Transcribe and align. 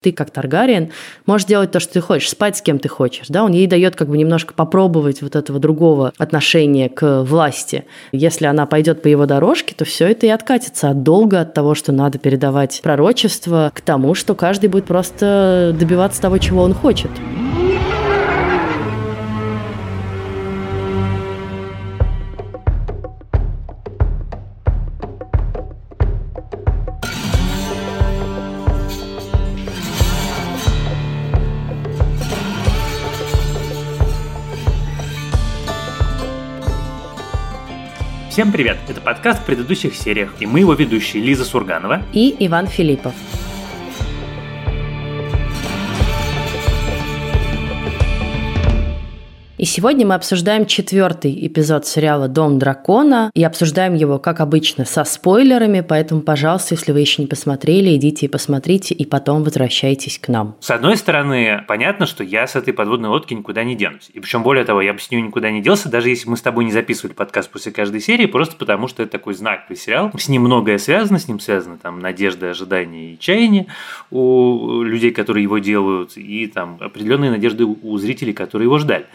ты 0.00 0.12
как 0.12 0.30
Таргариен 0.30 0.90
можешь 1.26 1.46
делать 1.46 1.72
то, 1.72 1.80
что 1.80 1.94
ты 1.94 2.00
хочешь, 2.00 2.30
спать 2.30 2.56
с 2.56 2.62
кем 2.62 2.78
ты 2.78 2.88
хочешь, 2.88 3.26
да, 3.28 3.42
он 3.42 3.52
ей 3.52 3.66
дает 3.66 3.96
как 3.96 4.08
бы 4.08 4.16
немножко 4.16 4.54
попробовать 4.54 5.22
вот 5.22 5.34
этого 5.34 5.58
другого 5.58 6.12
отношения 6.18 6.88
к 6.88 7.22
власти. 7.24 7.84
Если 8.12 8.46
она 8.46 8.66
пойдет 8.66 9.02
по 9.02 9.08
его 9.08 9.26
дорожке, 9.26 9.74
то 9.74 9.84
все 9.84 10.06
это 10.08 10.26
и 10.26 10.28
откатится 10.28 10.90
от 10.90 11.02
долга, 11.02 11.40
от 11.40 11.52
того, 11.52 11.74
что 11.74 11.90
надо 11.90 12.18
передавать 12.18 12.80
пророчество, 12.82 13.72
к 13.74 13.80
тому, 13.80 14.14
что 14.14 14.36
каждый 14.36 14.68
будет 14.68 14.84
просто 14.84 15.74
добиваться 15.78 16.22
того, 16.22 16.38
чего 16.38 16.62
он 16.62 16.74
хочет. 16.74 17.10
Всем 38.38 38.52
привет! 38.52 38.76
Это 38.86 39.00
подкаст 39.00 39.42
в 39.42 39.46
предыдущих 39.46 39.96
сериях, 39.96 40.32
и 40.38 40.46
мы 40.46 40.60
его 40.60 40.72
ведущие 40.72 41.20
Лиза 41.20 41.44
Сурганова 41.44 42.04
и 42.12 42.36
Иван 42.38 42.68
Филиппов. 42.68 43.12
И 49.58 49.64
сегодня 49.64 50.06
мы 50.06 50.14
обсуждаем 50.14 50.66
четвертый 50.66 51.36
эпизод 51.48 51.84
сериала 51.84 52.28
«Дом 52.28 52.60
дракона» 52.60 53.32
и 53.34 53.42
обсуждаем 53.42 53.94
его, 53.94 54.20
как 54.20 54.38
обычно, 54.38 54.84
со 54.84 55.02
спойлерами, 55.02 55.80
поэтому, 55.80 56.20
пожалуйста, 56.20 56.76
если 56.76 56.92
вы 56.92 57.00
еще 57.00 57.22
не 57.22 57.26
посмотрели, 57.26 57.96
идите 57.96 58.26
и 58.26 58.28
посмотрите, 58.28 58.94
и 58.94 59.04
потом 59.04 59.42
возвращайтесь 59.42 60.20
к 60.20 60.28
нам. 60.28 60.54
С 60.60 60.70
одной 60.70 60.96
стороны, 60.96 61.64
понятно, 61.66 62.06
что 62.06 62.22
я 62.22 62.46
с 62.46 62.54
этой 62.54 62.72
подводной 62.72 63.08
лодки 63.08 63.34
никуда 63.34 63.64
не 63.64 63.74
денусь. 63.74 64.10
И 64.14 64.20
причем, 64.20 64.44
более 64.44 64.64
того, 64.64 64.80
я 64.80 64.92
бы 64.92 65.00
с 65.00 65.10
нее 65.10 65.22
никуда 65.22 65.50
не 65.50 65.60
делся, 65.60 65.88
даже 65.88 66.08
если 66.08 66.28
мы 66.28 66.36
с 66.36 66.40
тобой 66.40 66.64
не 66.64 66.70
записывали 66.70 67.12
подкаст 67.12 67.50
после 67.50 67.72
каждой 67.72 68.00
серии, 68.00 68.26
просто 68.26 68.54
потому 68.54 68.86
что 68.86 69.02
это 69.02 69.10
такой 69.10 69.34
знаковый 69.34 69.76
сериал. 69.76 70.12
С 70.16 70.28
ним 70.28 70.42
многое 70.42 70.78
связано, 70.78 71.18
с 71.18 71.26
ним 71.26 71.40
связаны 71.40 71.78
там 71.78 71.98
надежды, 71.98 72.46
ожидания 72.46 73.14
и 73.14 73.18
чаяния 73.18 73.66
у 74.12 74.82
людей, 74.82 75.10
которые 75.10 75.42
его 75.42 75.58
делают, 75.58 76.16
и 76.16 76.46
там 76.46 76.78
определенные 76.80 77.32
надежды 77.32 77.64
у 77.64 77.98
зрителей, 77.98 78.32
которые 78.32 78.66
его 78.66 78.78
ждали. 78.78 79.06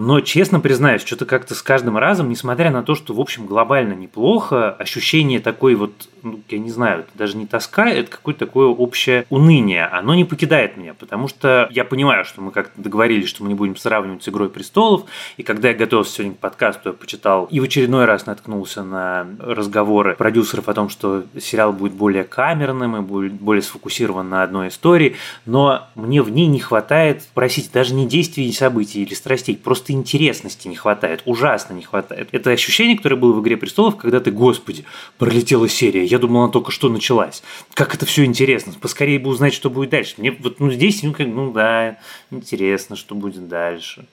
Но, 0.00 0.20
честно 0.20 0.60
признаюсь, 0.60 1.02
что-то 1.02 1.26
как-то 1.26 1.56
с 1.56 1.62
каждым 1.62 1.98
разом, 1.98 2.28
несмотря 2.28 2.70
на 2.70 2.84
то, 2.84 2.94
что, 2.94 3.14
в 3.14 3.20
общем, 3.20 3.46
глобально 3.46 3.94
неплохо, 3.94 4.70
ощущение 4.70 5.40
такой 5.40 5.74
вот 5.74 6.08
ну, 6.22 6.40
я 6.48 6.58
не 6.58 6.70
знаю, 6.70 7.00
это 7.00 7.10
даже 7.14 7.36
не 7.36 7.46
тоска, 7.46 7.88
это 7.88 8.10
какое-то 8.10 8.46
такое 8.46 8.66
общее 8.66 9.26
уныние. 9.30 9.86
Оно 9.86 10.14
не 10.14 10.24
покидает 10.24 10.76
меня, 10.76 10.94
потому 10.94 11.28
что 11.28 11.68
я 11.70 11.84
понимаю, 11.84 12.24
что 12.24 12.40
мы 12.40 12.50
как-то 12.50 12.80
договорились, 12.80 13.28
что 13.28 13.42
мы 13.42 13.48
не 13.48 13.54
будем 13.54 13.76
сравнивать 13.76 14.22
с 14.22 14.28
«Игрой 14.28 14.48
престолов», 14.48 15.04
и 15.36 15.42
когда 15.42 15.68
я 15.68 15.74
готовился 15.74 16.14
сегодня 16.14 16.34
к 16.34 16.38
подкасту, 16.38 16.90
я 16.90 16.92
почитал 16.92 17.46
и 17.46 17.60
в 17.60 17.64
очередной 17.64 18.04
раз 18.04 18.26
наткнулся 18.26 18.82
на 18.82 19.26
разговоры 19.38 20.16
продюсеров 20.16 20.68
о 20.68 20.74
том, 20.74 20.88
что 20.88 21.24
сериал 21.40 21.72
будет 21.72 21.92
более 21.92 22.24
камерным 22.24 22.96
и 22.96 23.00
будет 23.00 23.32
более 23.32 23.62
сфокусирован 23.62 24.28
на 24.28 24.42
одной 24.42 24.68
истории, 24.68 25.16
но 25.46 25.88
мне 25.94 26.22
в 26.22 26.30
ней 26.30 26.46
не 26.46 26.60
хватает, 26.60 27.22
просить 27.34 27.70
даже 27.72 27.94
не 27.94 28.06
действий, 28.06 28.52
событий 28.52 29.02
или 29.02 29.14
страстей, 29.14 29.56
просто 29.56 29.87
интересности 29.92 30.68
не 30.68 30.76
хватает, 30.76 31.22
ужасно 31.24 31.74
не 31.74 31.82
хватает. 31.82 32.28
Это 32.32 32.50
ощущение, 32.50 32.96
которое 32.96 33.16
было 33.16 33.32
в 33.32 33.42
«Игре 33.42 33.56
престолов», 33.56 33.96
когда 33.96 34.20
ты, 34.20 34.30
господи, 34.30 34.84
пролетела 35.18 35.68
серия, 35.68 36.04
я 36.04 36.18
думал, 36.18 36.42
она 36.42 36.52
только 36.52 36.70
что 36.70 36.88
началась. 36.88 37.42
Как 37.74 37.94
это 37.94 38.06
все 38.06 38.24
интересно. 38.24 38.72
Поскорее 38.80 39.18
бы 39.18 39.30
узнать, 39.30 39.54
что 39.54 39.70
будет 39.70 39.90
дальше. 39.90 40.14
Мне 40.18 40.32
вот 40.32 40.60
ну, 40.60 40.70
здесь, 40.70 41.02
ну, 41.02 41.12
как, 41.12 41.26
ну 41.26 41.52
да, 41.52 41.98
интересно, 42.30 42.96
что 42.96 43.14
будет 43.14 43.48
дальше. 43.48 44.06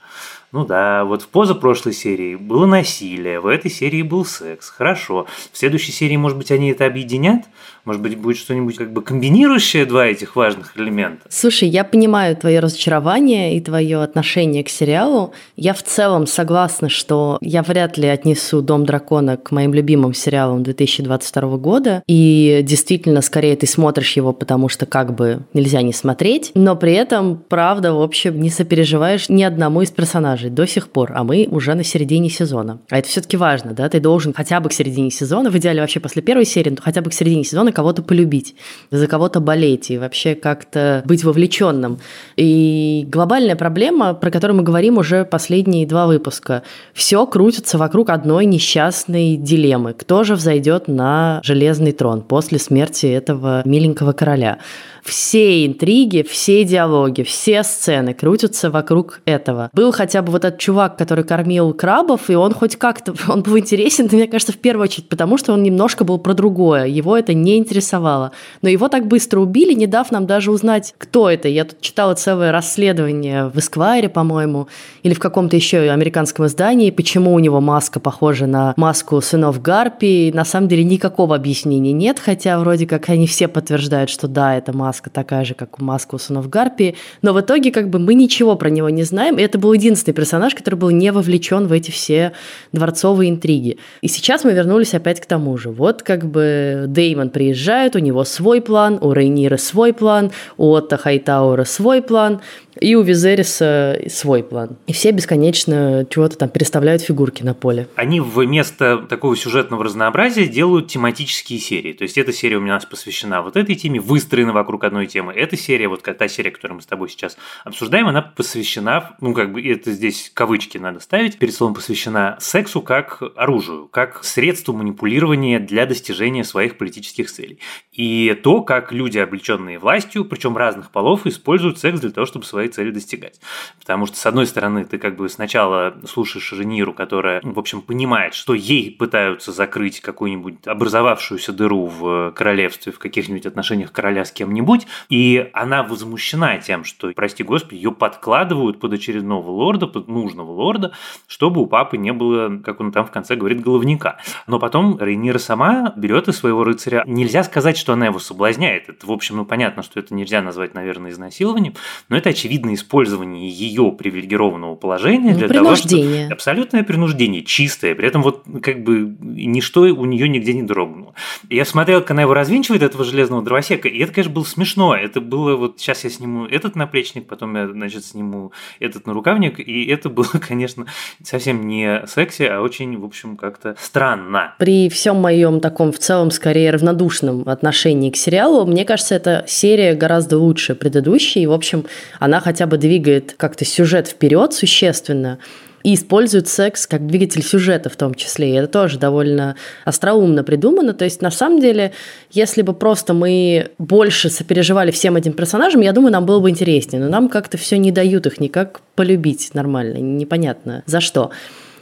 Ну 0.56 0.66
да, 0.66 1.04
вот 1.04 1.22
в 1.22 1.28
позапрошлой 1.28 1.94
серии 1.94 2.36
было 2.36 2.66
насилие, 2.66 3.42
в 3.42 3.48
этой 3.48 3.70
серии 3.70 4.04
был 4.04 4.24
секс. 4.24 4.70
Хорошо. 4.70 5.28
В 5.52 5.58
следующей 5.58 5.92
серии, 5.92 6.16
может 6.16 6.38
быть, 6.38 6.50
они 6.50 6.72
это 6.72 6.86
объединят? 6.86 7.44
Может 7.84 8.02
быть, 8.02 8.18
будет 8.18 8.38
что-нибудь 8.38 8.78
как 8.78 8.94
бы 8.94 9.02
комбинирующее 9.02 9.86
два 9.86 10.08
этих 10.08 10.38
важных 10.38 10.78
элемента? 10.78 11.28
Слушай, 11.30 11.68
я 11.68 11.84
понимаю 11.84 12.38
твое 12.38 12.62
разочарование 12.62 13.58
и 13.58 13.60
твое 13.60 14.02
отношение 14.02 14.64
к 14.64 14.70
сериалу. 14.70 15.34
Я 15.58 15.74
в 15.74 15.84
целом 15.84 16.26
согласна, 16.26 16.88
что 16.88 17.38
я 17.42 17.62
вряд 17.62 17.98
ли 17.98 18.08
отнесу 18.08 18.62
«Дом 18.62 18.86
дракона» 18.86 19.36
к 19.36 19.52
моим 19.52 19.74
любимым 19.74 20.14
сериалам 20.14 20.64
2022 20.64 21.58
года. 21.58 22.02
И 22.08 22.62
действительно, 22.64 23.22
скорее 23.22 23.58
ты 23.58 23.68
смотришь 23.68 24.14
его, 24.14 24.32
потому 24.32 24.70
что 24.70 24.86
как 24.86 25.14
бы 25.14 25.42
нельзя 25.54 25.82
не 25.82 25.92
смотреть. 25.92 26.54
Но 26.56 26.78
при 26.78 26.94
этом, 26.94 27.44
правда, 27.50 27.94
в 27.94 28.02
общем, 28.02 28.42
не 28.42 28.50
сопереживаешь 28.50 29.28
ни 29.28 29.44
одному 29.44 29.82
из 29.82 29.92
персонажей 29.92 30.45
до 30.50 30.66
сих 30.68 30.90
пор. 30.90 31.12
А 31.16 31.24
мы 31.24 31.48
уже 31.50 31.74
на 31.74 31.84
середине 31.84 32.30
сезона. 32.30 32.80
А 32.90 32.98
это 32.98 33.08
все-таки 33.08 33.38
важно, 33.38 33.74
да? 33.74 33.90
Ты 33.90 34.00
должен 34.00 34.34
хотя 34.34 34.60
бы 34.60 34.70
к 34.70 34.74
середине 34.74 35.12
сезона, 35.12 35.50
в 35.50 35.58
идеале 35.58 35.82
вообще 35.82 36.00
после 36.00 36.22
первой 36.22 36.46
серии, 36.46 36.72
но 36.72 36.78
хотя 36.82 37.02
бы 37.02 37.10
к 37.10 37.14
середине 37.14 37.44
сезона 37.44 37.72
кого-то 37.72 38.02
полюбить, 38.04 38.56
за 38.92 39.08
кого-то 39.08 39.40
болеть 39.40 39.92
и 39.92 39.98
вообще 39.98 40.36
как-то 40.36 41.04
быть 41.06 41.24
вовлеченным. 41.24 42.00
И 42.38 43.06
глобальная 43.08 43.56
проблема, 43.56 44.14
про 44.14 44.32
которую 44.32 44.58
мы 44.58 44.64
говорим 44.64 44.98
уже 44.98 45.26
последние 45.26 45.88
два 45.88 46.08
выпуска, 46.08 46.64
все 46.94 47.26
крутится 47.26 47.78
вокруг 47.78 48.10
одной 48.10 48.46
несчастной 48.46 49.36
дилеммы. 49.36 49.94
Кто 49.94 50.24
же 50.24 50.36
взойдет 50.36 50.88
на 50.88 51.40
железный 51.44 51.92
трон 51.92 52.22
после 52.22 52.60
смерти 52.60 53.06
этого 53.06 53.62
миленького 53.66 54.14
короля? 54.14 54.60
Все 55.06 55.66
интриги, 55.68 56.24
все 56.24 56.64
диалоги, 56.64 57.22
все 57.22 57.64
сцены 57.64 58.16
крутятся 58.16 58.72
вокруг 58.72 59.22
этого. 59.26 59.70
Был 59.72 59.92
хотя 59.92 60.24
бы 60.24 60.32
вот 60.32 60.44
этот 60.44 60.60
чувак, 60.60 60.98
который 60.98 61.24
кормил 61.24 61.74
крабов, 61.74 62.30
и 62.30 62.36
он 62.36 62.54
хоть 62.54 62.76
как-то, 62.76 63.14
он 63.32 63.44
был 63.44 63.58
интересен, 63.58 64.10
мне 64.12 64.28
кажется, 64.28 64.52
в 64.52 64.58
первую 64.58 64.86
очередь, 64.86 65.08
потому 65.08 65.38
что 65.38 65.54
он 65.54 65.62
немножко 65.62 66.04
был 66.04 66.18
про 66.18 66.34
другое. 66.34 66.88
Его 66.88 67.16
это 67.16 67.34
не 67.36 67.58
интересовало. 67.58 68.32
Но 68.64 68.70
его 68.70 68.88
так 68.90 69.08
быстро 69.08 69.40
убили, 69.40 69.74
не 69.74 69.86
дав 69.86 70.12
нам 70.12 70.26
даже 70.26 70.52
узнать, 70.52 70.96
кто 70.98 71.30
это. 71.30 71.48
Я 71.48 71.66
тут 71.66 71.82
читала 71.82 72.16
целое 72.16 72.52
расследование 72.52 73.48
в 73.48 73.60
Эсквайре, 73.60 74.10
по-моему, 74.10 74.68
или 75.04 75.14
в 75.14 75.20
каком-то 75.20 75.56
еще 75.56 75.92
американском 75.92 76.48
издании, 76.48 76.90
почему 76.90 77.34
у 77.34 77.40
него 77.40 77.62
маска 77.62 78.00
похожа 78.00 78.48
на 78.48 78.74
маску 78.76 79.22
сынов 79.22 79.62
Гарпи. 79.62 80.32
На 80.34 80.46
самом 80.46 80.68
деле 80.68 80.84
никакого 80.84 81.36
объяснения 81.36 81.94
нет, 81.94 82.20
хотя 82.20 82.60
вроде 82.60 82.88
как 82.88 83.10
они 83.10 83.28
все 83.28 83.48
подтверждают, 83.48 84.10
что 84.10 84.28
да, 84.28 84.56
это 84.56 84.76
маска 84.76 84.95
маска 84.96 85.10
такая 85.10 85.44
же, 85.44 85.56
как 85.56 85.80
маска 85.80 86.16
у 86.16 86.18
сынов 86.18 86.50
Гарпии, 86.50 86.96
но 87.22 87.34
в 87.34 87.42
итоге 87.42 87.72
как 87.72 87.90
бы 87.90 88.00
мы 88.00 88.14
ничего 88.14 88.56
про 88.56 88.70
него 88.70 88.90
не 88.90 89.04
знаем, 89.04 89.38
и 89.38 89.42
это 89.42 89.58
был 89.58 89.74
единственный 89.74 90.14
персонаж, 90.14 90.56
который 90.56 90.76
был 90.76 90.90
не 90.90 91.12
вовлечен 91.12 91.68
в 91.68 91.74
эти 91.74 91.92
все 91.92 92.32
дворцовые 92.72 93.30
интриги. 93.30 93.78
И 94.02 94.08
сейчас 94.08 94.46
мы 94.46 94.54
вернулись 94.54 94.94
опять 94.94 95.20
к 95.20 95.26
тому 95.26 95.58
же. 95.58 95.70
Вот 95.70 96.02
как 96.02 96.26
бы 96.26 96.86
Деймон 96.88 97.30
приезжает, 97.30 97.96
у 97.96 98.00
него 98.00 98.24
свой 98.24 98.62
план, 98.62 98.98
у 99.02 99.12
Рейнира 99.12 99.58
свой 99.58 99.92
план, 99.92 100.32
у 100.58 100.72
Отто 100.72 100.98
Хайтаура 100.98 101.66
свой 101.66 102.02
план, 102.02 102.40
и 102.80 102.96
у 102.96 103.02
Визериса 103.02 104.02
свой 104.08 104.44
план. 104.44 104.78
И 104.88 104.94
все 104.94 105.12
бесконечно 105.12 106.06
чего-то 106.10 106.38
там 106.38 106.50
переставляют 106.50 107.02
фигурки 107.02 107.44
на 107.44 107.54
поле. 107.54 107.88
Они 107.96 108.20
вместо 108.20 108.98
такого 108.98 109.36
сюжетного 109.36 109.84
разнообразия 109.84 110.48
делают 110.48 110.88
тематические 110.88 111.60
серии. 111.60 111.94
То 111.94 112.04
есть 112.04 112.18
эта 112.18 112.34
серия 112.34 112.58
у 112.58 112.62
меня 112.62 112.80
посвящена 112.90 113.42
вот 113.42 113.56
этой 113.56 113.76
теме, 113.76 114.00
выстроена 114.00 114.54
вокруг 114.54 114.84
одной 114.84 115.08
темы. 115.08 115.34
Эта 115.34 115.58
серия, 115.58 115.88
вот 115.88 116.04
та 116.04 116.28
серия, 116.28 116.52
которую 116.52 116.78
мы 116.78 116.82
с 116.82 116.86
тобой 116.86 117.10
сейчас 117.10 117.38
обсуждаем, 117.64 118.08
она 118.08 118.22
посвящена, 118.22 119.16
ну 119.22 119.34
как 119.34 119.52
бы 119.52 119.62
это 119.62 119.92
здесь 119.92 120.32
кавычки 120.34 120.78
надо 120.78 121.00
ставить, 121.00 121.38
перед 121.38 121.54
словом 121.54 121.74
посвящена 121.74 122.38
сексу 122.40 122.82
как 122.82 123.22
оружию, 123.36 123.88
как 123.92 124.24
средству 124.24 124.74
манипулирования 124.74 125.60
для 125.60 125.86
достижения 125.86 126.44
своих 126.44 126.78
политических 126.78 127.32
целей. 127.32 127.60
И 127.92 128.38
то, 128.44 128.62
как 128.62 128.92
люди, 128.92 129.18
облеченные 129.18 129.80
властью, 129.80 130.26
причем 130.26 130.58
разных 130.58 130.92
полов, 130.92 131.26
используют 131.26 131.80
секс 131.80 132.00
для 132.00 132.12
того, 132.12 132.26
чтобы 132.26 132.46
свои 132.46 132.65
своей 132.66 132.72
цели 132.72 132.92
достигать. 132.92 133.40
Потому 133.80 134.06
что, 134.06 134.18
с 134.18 134.26
одной 134.26 134.46
стороны, 134.48 134.86
ты 134.86 134.98
как 134.98 135.16
бы 135.16 135.30
сначала 135.30 135.96
слушаешь 136.08 136.50
Жениру, 136.50 136.94
которая, 136.94 137.42
в 137.44 137.60
общем, 137.60 137.82
понимает, 137.82 138.34
что 138.34 138.54
ей 138.54 138.92
пытаются 138.92 139.52
закрыть 139.52 140.02
какую-нибудь 140.02 140.68
образовавшуюся 140.68 141.54
дыру 141.54 141.88
в 141.88 142.32
королевстве, 142.32 142.92
в 142.92 143.00
каких-нибудь 143.00 143.46
отношениях 143.46 143.92
короля 143.92 144.26
с 144.26 144.32
кем-нибудь, 144.32 144.88
и 145.10 145.50
она 145.54 145.84
возмущена 145.84 146.58
тем, 146.58 146.84
что, 146.84 147.12
прости 147.16 147.44
господи, 147.44 147.76
ее 147.76 147.92
подкладывают 147.92 148.80
под 148.80 148.94
очередного 148.94 149.50
лорда, 149.50 149.88
под 149.88 150.08
нужного 150.08 150.52
лорда, 150.52 150.94
чтобы 151.28 151.62
у 151.62 151.68
папы 151.68 151.98
не 151.98 152.14
было, 152.14 152.60
как 152.64 152.80
он 152.80 152.92
там 152.92 153.06
в 153.06 153.12
конце 153.12 153.36
говорит, 153.36 153.62
головника. 153.62 154.18
Но 154.48 154.60
потом 154.60 154.98
Рейнира 155.00 155.40
сама 155.40 155.94
берет 155.96 156.28
из 156.28 156.38
своего 156.38 156.64
рыцаря. 156.64 157.04
Нельзя 157.06 157.44
сказать, 157.44 157.78
что 157.78 157.94
она 157.94 158.08
его 158.08 158.20
соблазняет. 158.20 158.90
Это, 158.90 159.06
в 159.06 159.12
общем, 159.12 159.38
ну 159.38 159.46
понятно, 159.46 159.84
что 159.84 160.00
это 160.00 160.14
нельзя 160.14 160.42
назвать, 160.42 160.74
наверное, 160.74 161.12
изнасилованием, 161.12 161.74
но 162.10 162.18
это 162.18 162.30
очевидно 162.30 162.55
видно 162.56 162.74
использование 162.74 163.50
ее 163.50 163.92
привилегированного 163.92 164.76
положения 164.76 165.34
ну, 165.34 165.40
для 165.40 165.50
того, 165.50 165.76
чтобы... 165.76 166.30
Абсолютное 166.32 166.84
принуждение, 166.84 167.44
чистое. 167.44 167.96
При 167.96 168.08
этом 168.08 168.22
вот 168.22 168.44
как 168.62 168.84
бы 168.84 169.16
ничто 169.20 169.82
у 169.82 170.06
нее 170.06 170.30
нигде 170.30 170.54
не 170.54 170.64
дрогнуло. 170.64 171.14
Я 171.50 171.66
смотрел, 171.66 172.00
как 172.02 172.12
она 172.12 172.22
его 172.22 172.34
развинчивает, 172.34 172.82
этого 172.82 173.04
железного 173.04 173.44
дровосека, 173.44 173.90
и 173.90 174.00
это, 174.00 174.14
конечно, 174.14 174.34
было 174.34 174.44
смешно. 174.44 174.96
Это 174.96 175.20
было 175.20 175.58
вот 175.58 175.80
сейчас 175.80 176.06
я 176.06 176.10
сниму 176.10 176.46
этот 176.46 176.76
наплечник, 176.76 177.28
потом 177.28 177.56
я, 177.56 177.68
значит, 177.68 178.06
сниму 178.06 178.54
этот 178.80 179.06
нарукавник, 179.06 179.60
и 179.60 179.86
это 179.88 180.10
было, 180.10 180.28
конечно, 180.48 180.86
совсем 181.24 181.68
не 181.68 182.06
секси, 182.08 182.44
а 182.44 182.62
очень, 182.62 182.98
в 182.98 183.04
общем, 183.04 183.36
как-то 183.36 183.76
странно. 183.80 184.56
При 184.60 184.88
всем 184.90 185.18
моем 185.18 185.60
таком 185.60 185.92
в 185.92 186.00
целом 186.00 186.32
скорее 186.32 186.72
равнодушном 186.72 187.48
отношении 187.50 188.12
к 188.12 188.16
сериалу, 188.16 188.66
мне 188.66 188.86
кажется, 188.86 189.16
эта 189.16 189.44
серия 189.48 189.94
гораздо 189.94 190.38
лучше 190.38 190.74
предыдущей, 190.76 191.42
и, 191.42 191.48
в 191.48 191.52
общем, 191.52 191.86
она 192.20 192.40
хотя 192.46 192.68
бы 192.68 192.78
двигает 192.78 193.34
как-то 193.38 193.66
сюжет 193.66 194.08
вперед 194.08 194.54
существенно 194.54 195.40
и 195.82 195.96
используют 195.96 196.48
секс 196.48 196.86
как 196.86 197.08
двигатель 197.08 197.42
сюжета 197.42 197.90
в 197.90 197.96
том 197.96 198.14
числе. 198.14 198.52
И 198.52 198.54
это 198.54 198.68
тоже 198.68 199.00
довольно 199.00 199.56
остроумно 199.84 200.44
придумано. 200.44 200.94
То 200.94 201.06
есть, 201.06 201.24
на 201.24 201.32
самом 201.32 201.60
деле, 201.60 201.92
если 202.30 202.62
бы 202.62 202.74
просто 202.74 203.16
мы 203.16 203.72
больше 203.80 204.30
сопереживали 204.30 204.92
всем 204.92 205.16
этим 205.16 205.34
персонажам, 205.34 205.82
я 205.82 205.92
думаю, 205.92 206.12
нам 206.12 206.28
было 206.28 206.40
бы 206.40 206.52
интереснее. 206.52 207.02
Но 207.02 207.10
нам 207.10 207.30
как-то 207.30 207.58
все 207.58 207.80
не 207.80 207.92
дают 207.92 208.28
их 208.28 208.40
никак 208.40 208.82
полюбить 208.94 209.56
нормально. 209.56 209.98
Непонятно 209.98 210.84
за 210.86 211.02
что. 211.02 211.32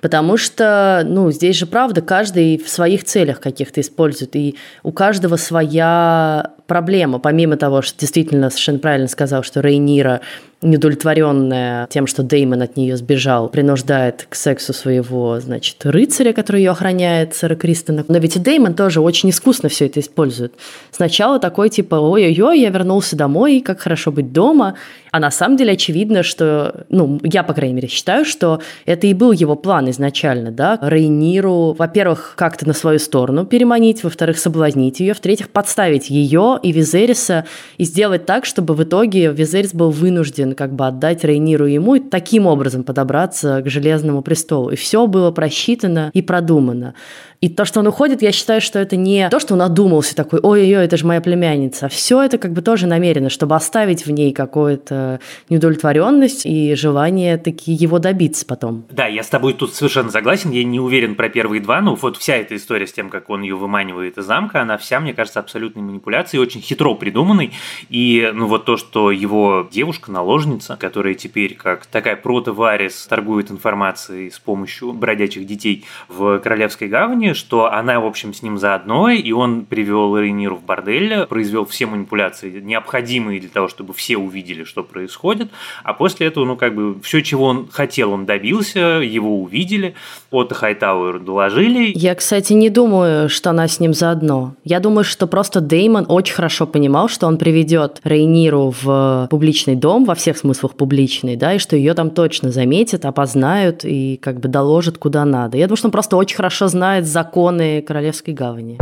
Потому 0.04 0.36
что, 0.36 1.04
ну, 1.06 1.32
здесь 1.32 1.56
же 1.56 1.66
правда, 1.66 2.02
каждый 2.02 2.58
в 2.58 2.68
своих 2.68 3.06
целях 3.06 3.40
каких-то 3.40 3.80
использует, 3.80 4.36
и 4.36 4.58
у 4.84 4.92
каждого 4.92 5.38
своя 5.38 6.52
проблема, 6.68 7.20
помимо 7.20 7.56
того, 7.56 7.82
что 7.82 8.00
действительно 8.02 8.50
совершенно 8.50 8.80
правильно 8.80 9.08
сказал, 9.08 9.44
что 9.44 9.62
Рейнира 9.62 10.20
неудовлетворенная 10.64 11.88
тем, 11.88 12.08
что 12.08 12.24
Деймон 12.24 12.62
от 12.62 12.78
нее 12.78 12.98
сбежал, 12.98 13.50
принуждает 13.50 14.26
к 14.30 14.36
сексу 14.36 14.74
своего, 14.74 15.40
значит, 15.40 15.86
рыцаря, 15.86 16.34
который 16.34 16.62
ее 16.62 16.72
охраняет, 16.72 17.36
сэра 17.36 17.56
Кристона. 17.56 18.06
Но 18.08 18.18
ведь 18.18 18.36
и 18.36 18.40
Деймон 18.40 18.74
тоже 18.74 19.02
очень 19.02 19.30
искусно 19.30 19.70
все 19.70 19.86
это 19.86 20.00
использует. 20.00 20.54
Сначала 20.92 21.40
такой 21.40 21.70
типа, 21.70 21.96
ой-ой-ой, 21.96 22.60
я 22.60 22.70
вернулся 22.70 23.16
домой, 23.16 23.62
как 23.62 23.80
хорошо 23.82 24.12
быть 24.12 24.32
дома. 24.32 24.76
А 25.12 25.20
на 25.20 25.30
самом 25.30 25.58
деле 25.58 25.74
очевидно, 25.74 26.24
что, 26.24 26.86
ну, 26.90 27.20
я, 27.22 27.44
по 27.44 27.54
крайней 27.54 27.76
мере, 27.76 27.88
считаю, 27.88 28.26
что 28.26 28.62
это 28.86 29.06
и 29.06 29.14
был 29.14 29.32
его 29.32 29.56
план 29.56 29.90
изначально, 29.92 30.52
да, 30.52 30.80
Рейниру, 30.82 31.76
во-первых, 31.78 32.34
как-то 32.36 32.68
на 32.68 32.74
свою 32.74 32.98
сторону 32.98 33.46
переманить, 33.46 34.04
во-вторых, 34.04 34.40
соблазнить 34.40 35.00
ее, 35.00 35.14
в-третьих, 35.14 35.50
подставить 35.50 36.10
ее 36.10 36.60
и 36.64 36.72
Визериса 36.72 37.46
и 37.78 37.84
сделать 37.84 38.26
так, 38.26 38.46
чтобы 38.46 38.74
в 38.74 38.84
итоге 38.84 39.32
Визерис 39.32 39.74
был 39.74 39.92
вынужден 39.92 40.53
как 40.54 40.74
бы 40.74 40.88
отдать 40.88 41.24
Рейниру 41.24 41.66
ему 41.66 41.96
и 41.96 42.00
таким 42.00 42.46
образом 42.46 42.84
подобраться 42.84 43.62
к 43.62 43.70
Железному 43.70 44.22
престолу. 44.22 44.70
И 44.70 44.76
все 44.76 45.08
было 45.08 45.32
просчитано 45.32 46.12
и 46.14 46.22
продумано. 46.22 46.94
И 47.44 47.50
то, 47.50 47.66
что 47.66 47.82
он 47.82 47.88
уходит, 47.88 48.22
я 48.22 48.32
считаю, 48.32 48.62
что 48.62 48.80
это 48.80 48.96
не 48.96 49.28
то, 49.28 49.38
что 49.38 49.56
он 49.56 49.62
одумался 49.62 50.16
такой, 50.16 50.40
ой-ой-ой, 50.40 50.86
это 50.86 50.96
же 50.96 51.06
моя 51.06 51.20
племянница. 51.20 51.90
Все 51.90 52.22
это 52.22 52.38
как 52.38 52.54
бы 52.54 52.62
тоже 52.62 52.88
намерено, 52.88 53.30
чтобы 53.30 53.54
оставить 53.54 54.06
в 54.06 54.12
ней 54.12 54.32
какую-то 54.32 55.20
неудовлетворенность 55.50 56.46
и 56.46 56.74
желание 56.76 57.38
таки 57.38 57.74
его 57.74 58.00
добиться 58.00 58.46
потом. 58.46 58.86
Да, 58.90 59.08
я 59.08 59.24
с 59.24 59.28
тобой 59.28 59.56
тут 59.56 59.74
совершенно 59.74 60.10
согласен. 60.10 60.52
Я 60.52 60.64
не 60.64 60.80
уверен 60.80 61.16
про 61.16 61.28
первые 61.28 61.62
два, 61.62 61.82
но 61.82 61.96
вот 61.96 62.16
вся 62.16 62.38
эта 62.38 62.56
история 62.56 62.88
с 62.88 62.94
тем, 62.94 63.10
как 63.10 63.30
он 63.30 63.42
ее 63.42 63.56
выманивает 63.56 64.18
из 64.18 64.24
замка, 64.24 64.62
она 64.62 64.78
вся, 64.78 65.02
мне 65.02 65.14
кажется, 65.14 65.42
абсолютной 65.42 65.84
манипуляцией, 65.84 66.42
очень 66.42 66.62
хитро 66.62 66.94
придуманной. 66.94 67.52
И 67.90 68.32
ну 68.34 68.48
вот 68.48 68.64
то, 68.64 68.78
что 68.78 69.12
его 69.12 69.68
девушка, 69.70 70.14
наложница, 70.14 70.78
которая 70.78 71.14
теперь 71.14 71.56
как 71.56 71.88
такая 71.88 72.16
прото-варис 72.16 73.06
торгует 73.06 73.52
информацией 73.52 74.30
с 74.30 74.40
помощью 74.40 74.94
бродячих 74.94 75.46
детей 75.46 75.84
в 76.08 76.40
Королевской 76.40 76.88
гавани, 76.88 77.33
что 77.34 77.72
она, 77.72 78.00
в 78.00 78.06
общем, 78.06 78.34
с 78.34 78.42
ним 78.42 78.58
заодно, 78.58 79.10
и 79.10 79.32
он 79.32 79.66
привел 79.66 80.18
Рейниру 80.18 80.56
в 80.58 80.64
бордель, 80.64 81.26
произвел 81.26 81.66
все 81.66 81.86
манипуляции, 81.86 82.62
необходимые 82.62 83.40
для 83.40 83.50
того, 83.50 83.68
чтобы 83.68 83.94
все 83.94 84.18
увидели, 84.18 84.64
что 84.64 84.84
происходит, 84.84 85.50
а 85.84 85.94
после 85.94 86.28
этого, 86.28 86.46
ну, 86.46 86.56
как 86.56 86.76
бы, 86.76 87.00
все, 87.02 87.22
чего 87.22 87.46
он 87.46 87.68
хотел, 87.72 88.12
он 88.12 88.26
добился, 88.26 88.80
его 88.80 89.42
увидели, 89.42 89.96
от 90.32 90.54
Хайтауэр 90.54 91.20
доложили. 91.20 91.92
Я, 91.96 92.16
кстати, 92.16 92.54
не 92.54 92.70
думаю, 92.70 93.30
что 93.30 93.50
она 93.50 93.68
с 93.68 93.80
ним 93.80 93.94
заодно. 93.94 94.56
Я 94.64 94.80
думаю, 94.80 95.04
что 95.04 95.28
просто 95.28 95.62
Деймон 95.62 96.06
очень 96.08 96.34
хорошо 96.34 96.66
понимал, 96.66 97.08
что 97.10 97.28
он 97.28 97.38
приведет 97.38 98.00
Рейниру 98.04 98.74
в 98.82 99.28
публичный 99.30 99.76
дом, 99.76 100.06
во 100.06 100.16
всех 100.16 100.38
смыслах 100.38 100.76
публичный, 100.76 101.36
да, 101.36 101.54
и 101.54 101.60
что 101.60 101.76
ее 101.76 101.94
там 101.94 102.10
точно 102.10 102.52
заметят, 102.52 103.06
опознают 103.06 103.84
и 103.84 104.18
как 104.22 104.40
бы 104.40 104.48
доложат 104.48 104.98
куда 104.98 105.26
надо. 105.26 105.58
Я 105.58 105.68
думаю, 105.68 105.78
что 105.78 105.88
он 105.88 105.92
просто 105.92 106.18
очень 106.18 106.36
хорошо 106.36 106.68
знает 106.68 107.06
за 107.06 107.23
законы 107.24 107.82
Королевской 107.82 108.34
гавани. 108.34 108.78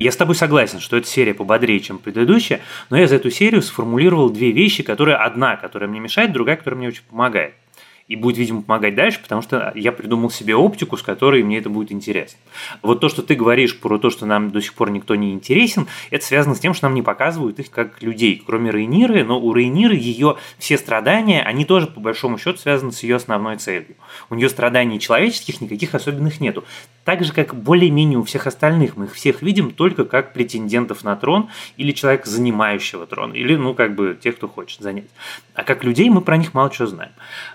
Я 0.00 0.10
с 0.10 0.16
тобой 0.16 0.34
согласен, 0.34 0.80
что 0.80 0.96
эта 0.96 1.06
серия 1.06 1.32
пободрее, 1.32 1.78
чем 1.78 1.98
предыдущая, 1.98 2.60
но 2.90 2.98
я 2.98 3.06
за 3.06 3.16
эту 3.16 3.30
серию 3.30 3.62
сформулировал 3.62 4.30
две 4.30 4.50
вещи, 4.50 4.82
которые 4.82 5.16
одна, 5.16 5.56
которая 5.56 5.88
мне 5.88 6.00
мешает, 6.00 6.32
другая, 6.32 6.56
которая 6.56 6.78
мне 6.78 6.88
очень 6.88 7.04
помогает 7.08 7.54
и 8.08 8.14
будет, 8.14 8.38
видимо, 8.38 8.62
помогать 8.62 8.94
дальше, 8.94 9.20
потому 9.20 9.42
что 9.42 9.72
я 9.74 9.90
придумал 9.90 10.30
себе 10.30 10.54
оптику, 10.54 10.96
с 10.96 11.02
которой 11.02 11.42
мне 11.42 11.58
это 11.58 11.68
будет 11.68 11.90
интересно. 11.90 12.38
Вот 12.82 13.00
то, 13.00 13.08
что 13.08 13.22
ты 13.22 13.34
говоришь 13.34 13.80
про 13.80 13.98
то, 13.98 14.10
что 14.10 14.26
нам 14.26 14.52
до 14.52 14.60
сих 14.60 14.74
пор 14.74 14.90
никто 14.90 15.16
не 15.16 15.32
интересен, 15.32 15.88
это 16.10 16.24
связано 16.24 16.54
с 16.54 16.60
тем, 16.60 16.72
что 16.72 16.86
нам 16.86 16.94
не 16.94 17.02
показывают 17.02 17.58
их 17.58 17.70
как 17.70 18.02
людей, 18.02 18.40
кроме 18.46 18.70
Рейниры, 18.70 19.24
но 19.24 19.40
у 19.40 19.52
Рейниры 19.52 19.96
ее 19.96 20.36
все 20.58 20.78
страдания, 20.78 21.42
они 21.42 21.64
тоже 21.64 21.88
по 21.88 22.00
большому 22.00 22.38
счету 22.38 22.58
связаны 22.58 22.92
с 22.92 23.02
ее 23.02 23.16
основной 23.16 23.56
целью. 23.56 23.96
У 24.30 24.36
нее 24.36 24.48
страданий 24.48 25.00
человеческих 25.00 25.60
никаких 25.60 25.94
особенных 25.94 26.40
нету. 26.40 26.64
Так 27.04 27.24
же, 27.24 27.32
как 27.32 27.54
более-менее 27.54 28.18
у 28.18 28.24
всех 28.24 28.46
остальных. 28.46 28.96
Мы 28.96 29.04
их 29.06 29.14
всех 29.14 29.42
видим 29.42 29.70
только 29.70 30.04
как 30.04 30.32
претендентов 30.32 31.04
на 31.04 31.14
трон 31.16 31.50
или 31.76 31.92
человека, 31.92 32.28
занимающего 32.28 33.06
трон, 33.06 33.32
или, 33.32 33.54
ну, 33.54 33.74
как 33.74 33.94
бы, 33.94 34.18
тех, 34.20 34.36
кто 34.36 34.48
хочет 34.48 34.80
занять. 34.80 35.06
А 35.54 35.62
как 35.62 35.84
людей 35.84 36.10
мы 36.10 36.20
про 36.20 36.36
них 36.36 36.52
мало 36.52 36.68
чего 36.70 36.86
знаем. 36.86 37.12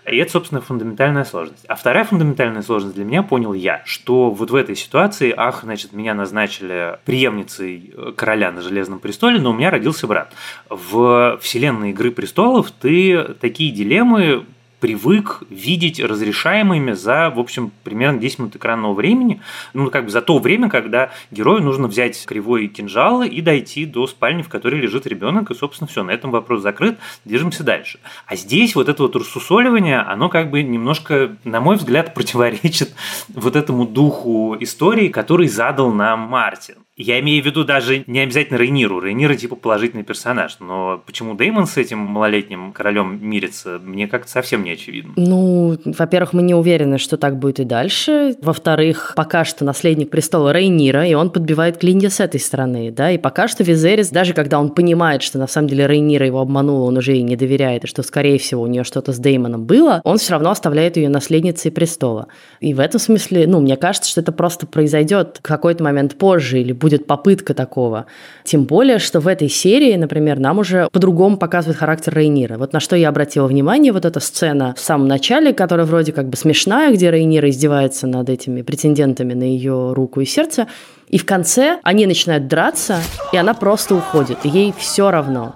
И 0.10 0.16
это, 0.16 0.32
собственно, 0.42 0.62
фундаментальная 0.62 1.24
сложность. 1.24 1.64
А 1.68 1.76
вторая 1.76 2.04
фундаментальная 2.04 2.64
сложность 2.64 2.96
для 2.96 3.06
меня, 3.06 3.22
понял 3.22 3.54
я, 3.54 3.84
что 3.86 4.32
вот 4.32 4.50
в 4.50 4.56
этой 4.56 4.76
ситуации, 4.76 5.32
ах, 5.36 5.62
значит, 5.62 5.94
меня 5.94 6.16
назначили 6.16 6.98
преемницей 7.06 7.94
э, 7.96 8.14
короля 8.16 8.52
на 8.52 8.62
Железном 8.62 9.00
престоле, 9.00 9.40
но 9.40 9.52
у 9.52 9.54
меня 9.54 9.70
родился 9.70 10.08
брат. 10.08 10.34
В 10.68 11.38
вселенной 11.42 11.92
Игры 11.92 12.10
престолов 12.10 12.72
ты 12.72 13.36
такие 13.40 13.72
дилеммы 13.72 14.46
привык 14.82 15.44
видеть 15.50 16.00
разрешаемыми 16.00 16.94
за, 16.94 17.30
в 17.30 17.40
общем, 17.40 17.72
примерно 17.84 18.20
10 18.20 18.40
минут 18.40 18.56
экранного 18.56 18.94
времени. 18.94 19.40
Ну, 19.74 19.90
как 19.90 20.06
бы 20.06 20.10
за 20.10 20.22
то 20.22 20.40
время, 20.40 20.70
когда 20.70 21.12
герою 21.30 21.64
нужно 21.64 21.88
взять 21.88 22.26
кривой 22.26 22.68
кинжал 22.68 23.22
и 23.22 23.40
дойти 23.42 23.86
до 23.86 24.08
спальни, 24.08 24.42
в 24.42 24.50
которой 24.50 24.82
лежит 24.82 25.06
ребенок, 25.08 25.52
и, 25.52 25.56
собственно, 25.56 25.88
все, 25.88 26.04
на 26.04 26.12
этом 26.12 26.32
вопрос 26.32 26.62
закрыт, 26.62 26.98
движемся 27.24 27.64
дальше. 27.64 28.00
А 28.26 28.36
здесь 28.36 28.76
вот 28.76 28.90
это 28.90 29.04
вот 29.04 29.16
рассусоливание, 29.16 30.00
оно 30.00 30.30
как 30.30 30.50
бы 30.50 30.64
немножко, 30.64 31.38
на 31.44 31.62
мой 31.62 31.76
взгляд, 31.78 32.14
противоречит 32.16 32.94
вот 33.30 33.56
этому 33.56 33.86
духу 33.86 34.58
истории, 34.60 35.10
который 35.10 35.48
задал 35.48 35.92
нам 35.94 36.22
Мартин. 36.22 36.76
Я 36.98 37.20
имею 37.20 37.42
в 37.42 37.46
виду 37.46 37.64
даже 37.64 38.04
не 38.06 38.20
обязательно 38.20 38.58
Рейниру. 38.58 39.00
Рейнира 39.00 39.36
типа 39.36 39.56
положительный 39.56 40.04
персонаж. 40.04 40.58
Но 40.60 41.02
почему 41.04 41.34
Деймон 41.34 41.66
с 41.66 41.78
этим 41.78 42.00
малолетним 42.00 42.74
королем 42.74 43.18
мирится, 43.28 43.80
мне 43.84 44.08
как-то 44.08 44.30
совсем 44.30 44.64
не 44.64 44.71
очевидно. 44.74 45.14
Ну, 45.16 45.78
во-первых, 45.86 46.34
мы 46.34 46.42
не 46.42 46.54
уверены, 46.54 46.98
что 46.98 47.18
так 47.18 47.38
будет 47.38 47.60
и 47.60 47.64
дальше. 47.64 48.36
Во-вторых, 48.42 49.14
пока 49.16 49.46
что 49.46 49.66
наследник 49.66 50.10
престола 50.10 50.52
Рейнира, 50.52 51.06
и 51.06 51.14
он 51.14 51.30
подбивает 51.30 51.78
клинья 51.78 52.10
с 52.10 52.20
этой 52.20 52.40
стороны, 52.40 52.92
да, 52.92 53.12
и 53.12 53.18
пока 53.18 53.48
что 53.48 53.64
Визерис, 53.64 54.10
даже 54.10 54.34
когда 54.34 54.60
он 54.60 54.70
понимает, 54.70 55.22
что 55.24 55.38
на 55.38 55.48
самом 55.48 55.68
деле 55.68 55.88
Рейнира 55.88 56.26
его 56.26 56.40
обманула, 56.40 56.88
он 56.88 56.98
уже 56.98 57.14
ей 57.14 57.24
не 57.24 57.36
доверяет, 57.36 57.84
и 57.84 57.88
что, 57.88 58.04
скорее 58.04 58.38
всего, 58.38 58.62
у 58.64 58.68
нее 58.68 58.84
что-то 58.84 59.14
с 59.14 59.20
Деймоном 59.20 59.66
было, 59.66 60.02
он 60.04 60.18
все 60.18 60.34
равно 60.34 60.52
оставляет 60.52 60.98
ее 60.98 61.10
наследницей 61.10 61.72
престола. 61.72 62.28
И 62.60 62.74
в 62.74 62.80
этом 62.80 63.00
смысле, 63.00 63.48
ну, 63.48 63.60
мне 63.60 63.78
кажется, 63.78 64.10
что 64.10 64.22
это 64.22 64.32
просто 64.32 64.68
произойдет 64.68 65.38
в 65.40 65.42
какой-то 65.42 65.84
момент 65.84 66.16
позже 66.16 66.60
или 66.60 66.72
будет 66.72 67.08
попытка 67.08 67.54
такого. 67.54 68.06
Тем 68.44 68.66
более, 68.66 69.00
что 69.00 69.20
в 69.20 69.28
этой 69.28 69.50
серии, 69.50 69.96
например, 69.96 70.40
нам 70.40 70.60
уже 70.60 70.88
по-другому 70.92 71.38
показывает 71.38 71.78
характер 71.78 72.14
Рейнира. 72.16 72.58
Вот 72.58 72.74
на 72.74 72.80
что 72.80 72.96
я 72.96 73.10
обратила 73.10 73.48
внимание, 73.48 73.92
вот 73.92 74.06
эта 74.06 74.20
сцена 74.20 74.61
в 74.76 74.80
самом 74.80 75.08
начале, 75.08 75.54
которая 75.54 75.86
вроде 75.86 76.12
как 76.12 76.30
бы 76.30 76.38
смешная, 76.38 76.92
где 76.92 77.12
Рейнира 77.12 77.50
издевается 77.50 78.08
над 78.08 78.30
этими 78.30 78.62
претендентами 78.62 79.34
на 79.34 79.44
ее 79.44 79.94
руку 79.94 80.22
и 80.22 80.26
сердце, 80.26 80.68
и 81.10 81.18
в 81.18 81.26
конце 81.26 81.80
они 81.84 82.06
начинают 82.06 82.48
драться, 82.48 83.02
и 83.34 83.38
она 83.38 83.54
просто 83.54 83.96
уходит, 83.96 84.38
ей 84.44 84.74
все 84.78 85.12
равно. 85.12 85.56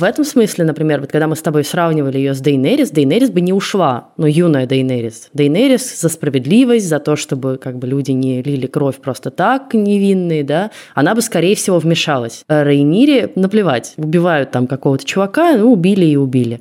В 0.00 0.04
этом 0.04 0.24
смысле, 0.24 0.64
например, 0.64 1.02
вот 1.02 1.12
когда 1.12 1.26
мы 1.26 1.36
с 1.36 1.42
тобой 1.42 1.62
сравнивали 1.62 2.16
ее 2.16 2.32
с 2.32 2.40
Дейнерис, 2.40 2.90
Дейнерис 2.90 3.28
бы 3.28 3.42
не 3.42 3.52
ушла, 3.52 4.08
но 4.16 4.26
юная 4.26 4.64
Дейнерис. 4.66 5.28
Дейнерис 5.34 6.00
за 6.00 6.08
справедливость, 6.08 6.88
за 6.88 7.00
то, 7.00 7.16
чтобы 7.16 7.58
как 7.58 7.78
бы 7.78 7.86
люди 7.86 8.12
не 8.12 8.40
лили 8.40 8.66
кровь 8.66 8.96
просто 8.96 9.30
так, 9.30 9.74
невинные, 9.74 10.42
да, 10.42 10.70
она 10.94 11.14
бы, 11.14 11.20
скорее 11.20 11.54
всего, 11.54 11.78
вмешалась. 11.78 12.44
А 12.48 12.64
Рейнире 12.64 13.30
наплевать, 13.34 13.92
убивают 13.98 14.50
там 14.52 14.66
какого-то 14.66 15.04
чувака, 15.04 15.58
ну, 15.58 15.70
убили 15.70 16.06
и 16.06 16.16
убили. 16.16 16.60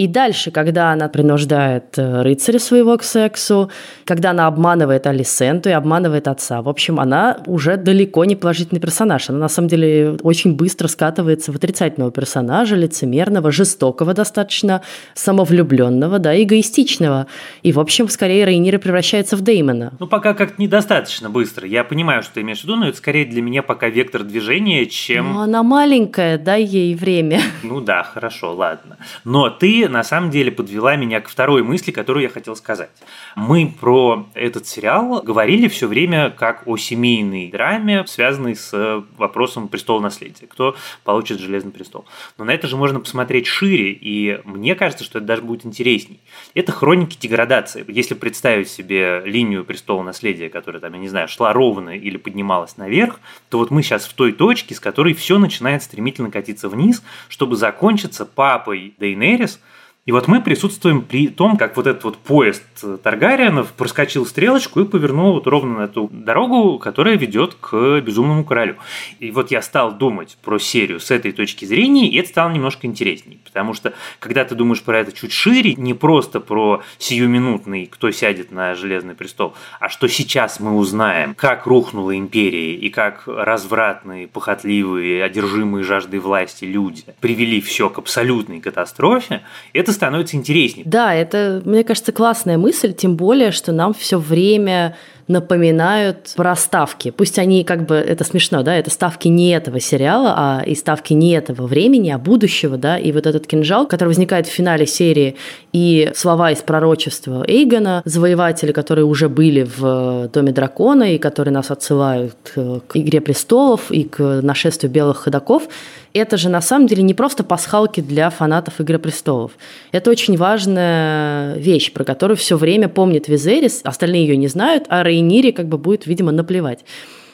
И 0.00 0.06
дальше, 0.06 0.50
когда 0.50 0.92
она 0.92 1.10
принуждает 1.10 1.98
э, 1.98 2.22
рыцаря 2.22 2.58
своего 2.58 2.96
к 2.96 3.02
сексу, 3.02 3.70
когда 4.06 4.30
она 4.30 4.46
обманывает 4.46 5.06
Алисенту 5.06 5.68
и 5.68 5.72
обманывает 5.72 6.26
отца, 6.26 6.62
в 6.62 6.70
общем, 6.70 6.98
она 6.98 7.36
уже 7.44 7.76
далеко 7.76 8.24
не 8.24 8.34
положительный 8.34 8.80
персонаж. 8.80 9.28
Она 9.28 9.40
на 9.40 9.48
самом 9.48 9.68
деле 9.68 10.16
очень 10.22 10.56
быстро 10.56 10.88
скатывается 10.88 11.52
в 11.52 11.56
отрицательного 11.56 12.10
персонажа, 12.12 12.76
лицемерного, 12.76 13.52
жестокого 13.52 14.14
достаточно, 14.14 14.80
самовлюбленного, 15.12 16.18
да, 16.18 16.34
эгоистичного. 16.42 17.26
И, 17.62 17.70
в 17.70 17.78
общем, 17.78 18.08
скорее 18.08 18.46
Рейнира 18.46 18.78
превращается 18.78 19.36
в 19.36 19.42
Деймона. 19.42 19.92
Ну, 19.98 20.06
пока 20.06 20.32
как-то 20.32 20.62
недостаточно 20.62 21.28
быстро. 21.28 21.68
Я 21.68 21.84
понимаю, 21.84 22.22
что 22.22 22.32
ты 22.36 22.40
имеешь 22.40 22.60
в 22.60 22.64
виду, 22.64 22.76
но 22.76 22.88
это 22.88 22.96
скорее 22.96 23.26
для 23.26 23.42
меня 23.42 23.62
пока 23.62 23.90
вектор 23.90 24.22
движения, 24.22 24.86
чем... 24.86 25.34
Ну, 25.34 25.40
она 25.40 25.62
маленькая, 25.62 26.38
дай 26.38 26.62
ей 26.64 26.94
время. 26.94 27.42
Ну 27.62 27.82
да, 27.82 28.02
хорошо, 28.02 28.54
ладно. 28.54 28.96
Но 29.24 29.50
ты 29.50 29.89
на 29.90 30.04
самом 30.04 30.30
деле 30.30 30.50
подвела 30.50 30.96
меня 30.96 31.20
к 31.20 31.28
второй 31.28 31.62
мысли, 31.62 31.90
которую 31.90 32.22
я 32.22 32.28
хотел 32.28 32.56
сказать. 32.56 32.90
Мы 33.36 33.72
про 33.80 34.28
этот 34.34 34.66
сериал 34.66 35.22
говорили 35.22 35.68
все 35.68 35.86
время 35.88 36.30
как 36.30 36.62
о 36.66 36.76
семейной 36.76 37.48
драме, 37.50 38.06
связанной 38.06 38.56
с 38.56 39.04
вопросом 39.16 39.68
престола 39.68 40.00
наследия. 40.00 40.46
Кто 40.46 40.76
получит 41.04 41.40
Железный 41.40 41.72
престол. 41.72 42.04
Но 42.38 42.44
на 42.44 42.52
это 42.52 42.68
же 42.68 42.76
можно 42.76 43.00
посмотреть 43.00 43.46
шире, 43.46 43.92
и 43.92 44.40
мне 44.44 44.74
кажется, 44.74 45.04
что 45.04 45.18
это 45.18 45.26
даже 45.26 45.42
будет 45.42 45.66
интересней. 45.66 46.20
Это 46.54 46.70
хроники 46.70 47.16
деградации. 47.18 47.84
Если 47.88 48.14
представить 48.14 48.68
себе 48.68 49.22
линию 49.24 49.64
престола 49.64 50.02
наследия, 50.02 50.48
которая 50.48 50.80
там, 50.80 50.92
я 50.94 50.98
не 51.00 51.08
знаю, 51.08 51.28
шла 51.28 51.52
ровно 51.52 51.90
или 51.90 52.16
поднималась 52.16 52.76
наверх, 52.76 53.20
то 53.48 53.58
вот 53.58 53.70
мы 53.70 53.82
сейчас 53.82 54.04
в 54.04 54.14
той 54.14 54.32
точке, 54.32 54.74
с 54.74 54.80
которой 54.80 55.14
все 55.14 55.38
начинает 55.38 55.82
стремительно 55.82 56.30
катиться 56.30 56.68
вниз, 56.68 57.02
чтобы 57.28 57.56
закончиться 57.56 58.24
папой 58.26 58.94
Дейнерис– 58.98 59.60
и 60.06 60.12
вот 60.12 60.28
мы 60.28 60.40
присутствуем 60.40 61.02
при 61.02 61.28
том, 61.28 61.56
как 61.56 61.76
вот 61.76 61.86
этот 61.86 62.04
вот 62.04 62.16
поезд 62.16 62.64
Таргариенов 63.02 63.72
проскочил 63.72 64.24
стрелочку 64.24 64.80
и 64.80 64.84
повернул 64.84 65.34
вот 65.34 65.46
ровно 65.46 65.78
на 65.78 65.88
ту 65.88 66.08
дорогу, 66.10 66.78
которая 66.78 67.16
ведет 67.16 67.54
к 67.60 68.00
Безумному 68.00 68.44
Королю. 68.44 68.76
И 69.18 69.30
вот 69.30 69.50
я 69.50 69.60
стал 69.60 69.92
думать 69.92 70.38
про 70.42 70.58
серию 70.58 71.00
с 71.00 71.10
этой 71.10 71.32
точки 71.32 71.64
зрения, 71.66 72.08
и 72.08 72.16
это 72.16 72.30
стало 72.30 72.50
немножко 72.50 72.86
интересней. 72.86 73.40
Потому 73.44 73.74
что, 73.74 73.92
когда 74.18 74.44
ты 74.44 74.54
думаешь 74.54 74.82
про 74.82 74.98
это 74.98 75.12
чуть 75.12 75.32
шире, 75.32 75.74
не 75.74 75.92
просто 75.92 76.40
про 76.40 76.82
сиюминутный, 76.98 77.86
кто 77.86 78.10
сядет 78.10 78.50
на 78.52 78.74
Железный 78.74 79.14
престол, 79.14 79.54
а 79.78 79.88
что 79.90 80.08
сейчас 80.08 80.60
мы 80.60 80.76
узнаем, 80.76 81.34
как 81.34 81.66
рухнула 81.66 82.16
империя 82.16 82.74
и 82.74 82.88
как 82.88 83.24
развратные, 83.26 84.26
похотливые, 84.26 85.22
одержимые 85.22 85.84
жаждой 85.84 86.20
власти 86.20 86.64
люди 86.64 87.04
привели 87.20 87.60
все 87.60 87.90
к 87.90 87.98
абсолютной 87.98 88.60
катастрофе, 88.60 89.42
это 89.72 89.89
это 89.90 89.96
становится 89.96 90.36
интереснее. 90.36 90.84
Да, 90.86 91.14
это, 91.14 91.62
мне 91.64 91.84
кажется, 91.84 92.12
классная 92.12 92.58
мысль, 92.58 92.92
тем 92.92 93.16
более, 93.16 93.50
что 93.50 93.72
нам 93.72 93.92
все 93.92 94.18
время 94.18 94.96
напоминают 95.30 96.32
про 96.36 96.56
ставки. 96.56 97.10
Пусть 97.10 97.38
они 97.38 97.64
как 97.64 97.86
бы, 97.86 97.94
это 97.94 98.24
смешно, 98.24 98.62
да, 98.62 98.74
это 98.74 98.90
ставки 98.90 99.28
не 99.28 99.50
этого 99.52 99.80
сериала, 99.80 100.34
а 100.36 100.62
и 100.66 100.74
ставки 100.74 101.12
не 101.12 101.32
этого 101.32 101.66
времени, 101.66 102.10
а 102.10 102.18
будущего, 102.18 102.76
да, 102.76 102.98
и 102.98 103.12
вот 103.12 103.26
этот 103.26 103.46
кинжал, 103.46 103.86
который 103.86 104.08
возникает 104.08 104.46
в 104.46 104.50
финале 104.50 104.86
серии, 104.86 105.36
и 105.72 106.10
слова 106.14 106.50
из 106.50 106.58
пророчества 106.58 107.44
Эйгона, 107.46 108.02
завоеватели, 108.04 108.72
которые 108.72 109.04
уже 109.04 109.28
были 109.28 109.62
в 109.62 110.28
Доме 110.32 110.52
Дракона, 110.52 111.14
и 111.14 111.18
которые 111.18 111.54
нас 111.54 111.70
отсылают 111.70 112.34
к 112.54 112.96
Игре 112.96 113.20
Престолов 113.20 113.90
и 113.90 114.04
к 114.04 114.40
нашествию 114.42 114.90
белых 114.90 115.18
ходаков, 115.18 115.68
это 116.12 116.36
же 116.36 116.48
на 116.48 116.60
самом 116.60 116.88
деле 116.88 117.02
не 117.02 117.14
просто 117.14 117.44
пасхалки 117.44 118.00
для 118.00 118.30
фанатов 118.30 118.80
Игры 118.80 118.98
престолов. 118.98 119.52
Это 119.92 120.10
очень 120.10 120.36
важная 120.36 121.54
вещь, 121.54 121.92
про 121.92 122.04
которую 122.04 122.36
все 122.36 122.56
время 122.56 122.88
помнит 122.88 123.28
Визерис, 123.28 123.80
остальные 123.84 124.26
ее 124.26 124.36
не 124.36 124.48
знают, 124.48 124.86
а 124.88 125.04
Рейнире 125.20 125.52
как 125.52 125.68
бы 125.68 125.78
будет, 125.78 126.06
видимо, 126.06 126.32
наплевать. 126.32 126.84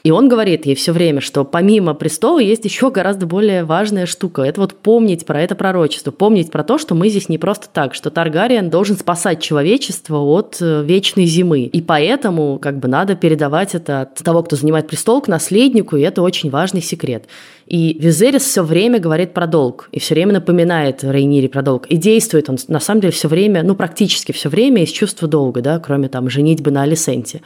И 0.06 0.12
он 0.12 0.28
говорит 0.28 0.66
ей 0.66 0.76
все 0.76 0.92
время, 0.92 1.20
что 1.20 1.44
помимо 1.44 1.92
престола 1.92 2.38
есть 2.38 2.64
еще 2.64 2.92
гораздо 2.92 3.26
более 3.26 3.64
важная 3.64 4.06
штука. 4.06 4.42
Это 4.42 4.60
вот 4.60 4.72
помнить 4.72 5.26
про 5.26 5.42
это 5.42 5.56
пророчество, 5.56 6.12
помнить 6.12 6.52
про 6.52 6.62
то, 6.62 6.78
что 6.78 6.94
мы 6.94 7.08
здесь 7.08 7.28
не 7.28 7.38
просто 7.38 7.66
так, 7.72 7.92
что 7.92 8.10
Таргариен 8.10 8.70
должен 8.70 8.96
спасать 8.96 9.42
человечество 9.42 10.18
от 10.18 10.58
э, 10.60 10.84
вечной 10.84 11.24
зимы. 11.24 11.62
И 11.62 11.82
поэтому 11.82 12.60
как 12.62 12.78
бы 12.78 12.86
надо 12.86 13.16
передавать 13.16 13.74
это 13.74 14.02
от 14.02 14.14
того, 14.14 14.44
кто 14.44 14.54
занимает 14.54 14.86
престол, 14.86 15.20
к 15.20 15.26
наследнику, 15.26 15.96
и 15.96 16.02
это 16.02 16.22
очень 16.22 16.50
важный 16.50 16.82
секрет. 16.82 17.24
И 17.66 17.98
Визерис 17.98 18.44
все 18.44 18.62
время 18.62 19.00
говорит 19.00 19.34
про 19.34 19.48
долг, 19.48 19.88
и 19.90 19.98
все 19.98 20.14
время 20.14 20.34
напоминает 20.34 21.02
Рейнире 21.02 21.48
про 21.48 21.62
долг. 21.62 21.86
И 21.88 21.96
действует 21.96 22.48
он, 22.48 22.58
на 22.68 22.78
самом 22.78 23.00
деле, 23.00 23.12
все 23.12 23.26
время, 23.26 23.64
ну, 23.64 23.74
практически 23.74 24.30
все 24.30 24.50
время 24.50 24.84
из 24.84 24.90
чувства 24.90 25.26
долга, 25.26 25.62
да, 25.62 25.80
кроме 25.80 26.08
там 26.08 26.30
женитьбы 26.30 26.70
на 26.70 26.82
Алисенте. 26.82 27.42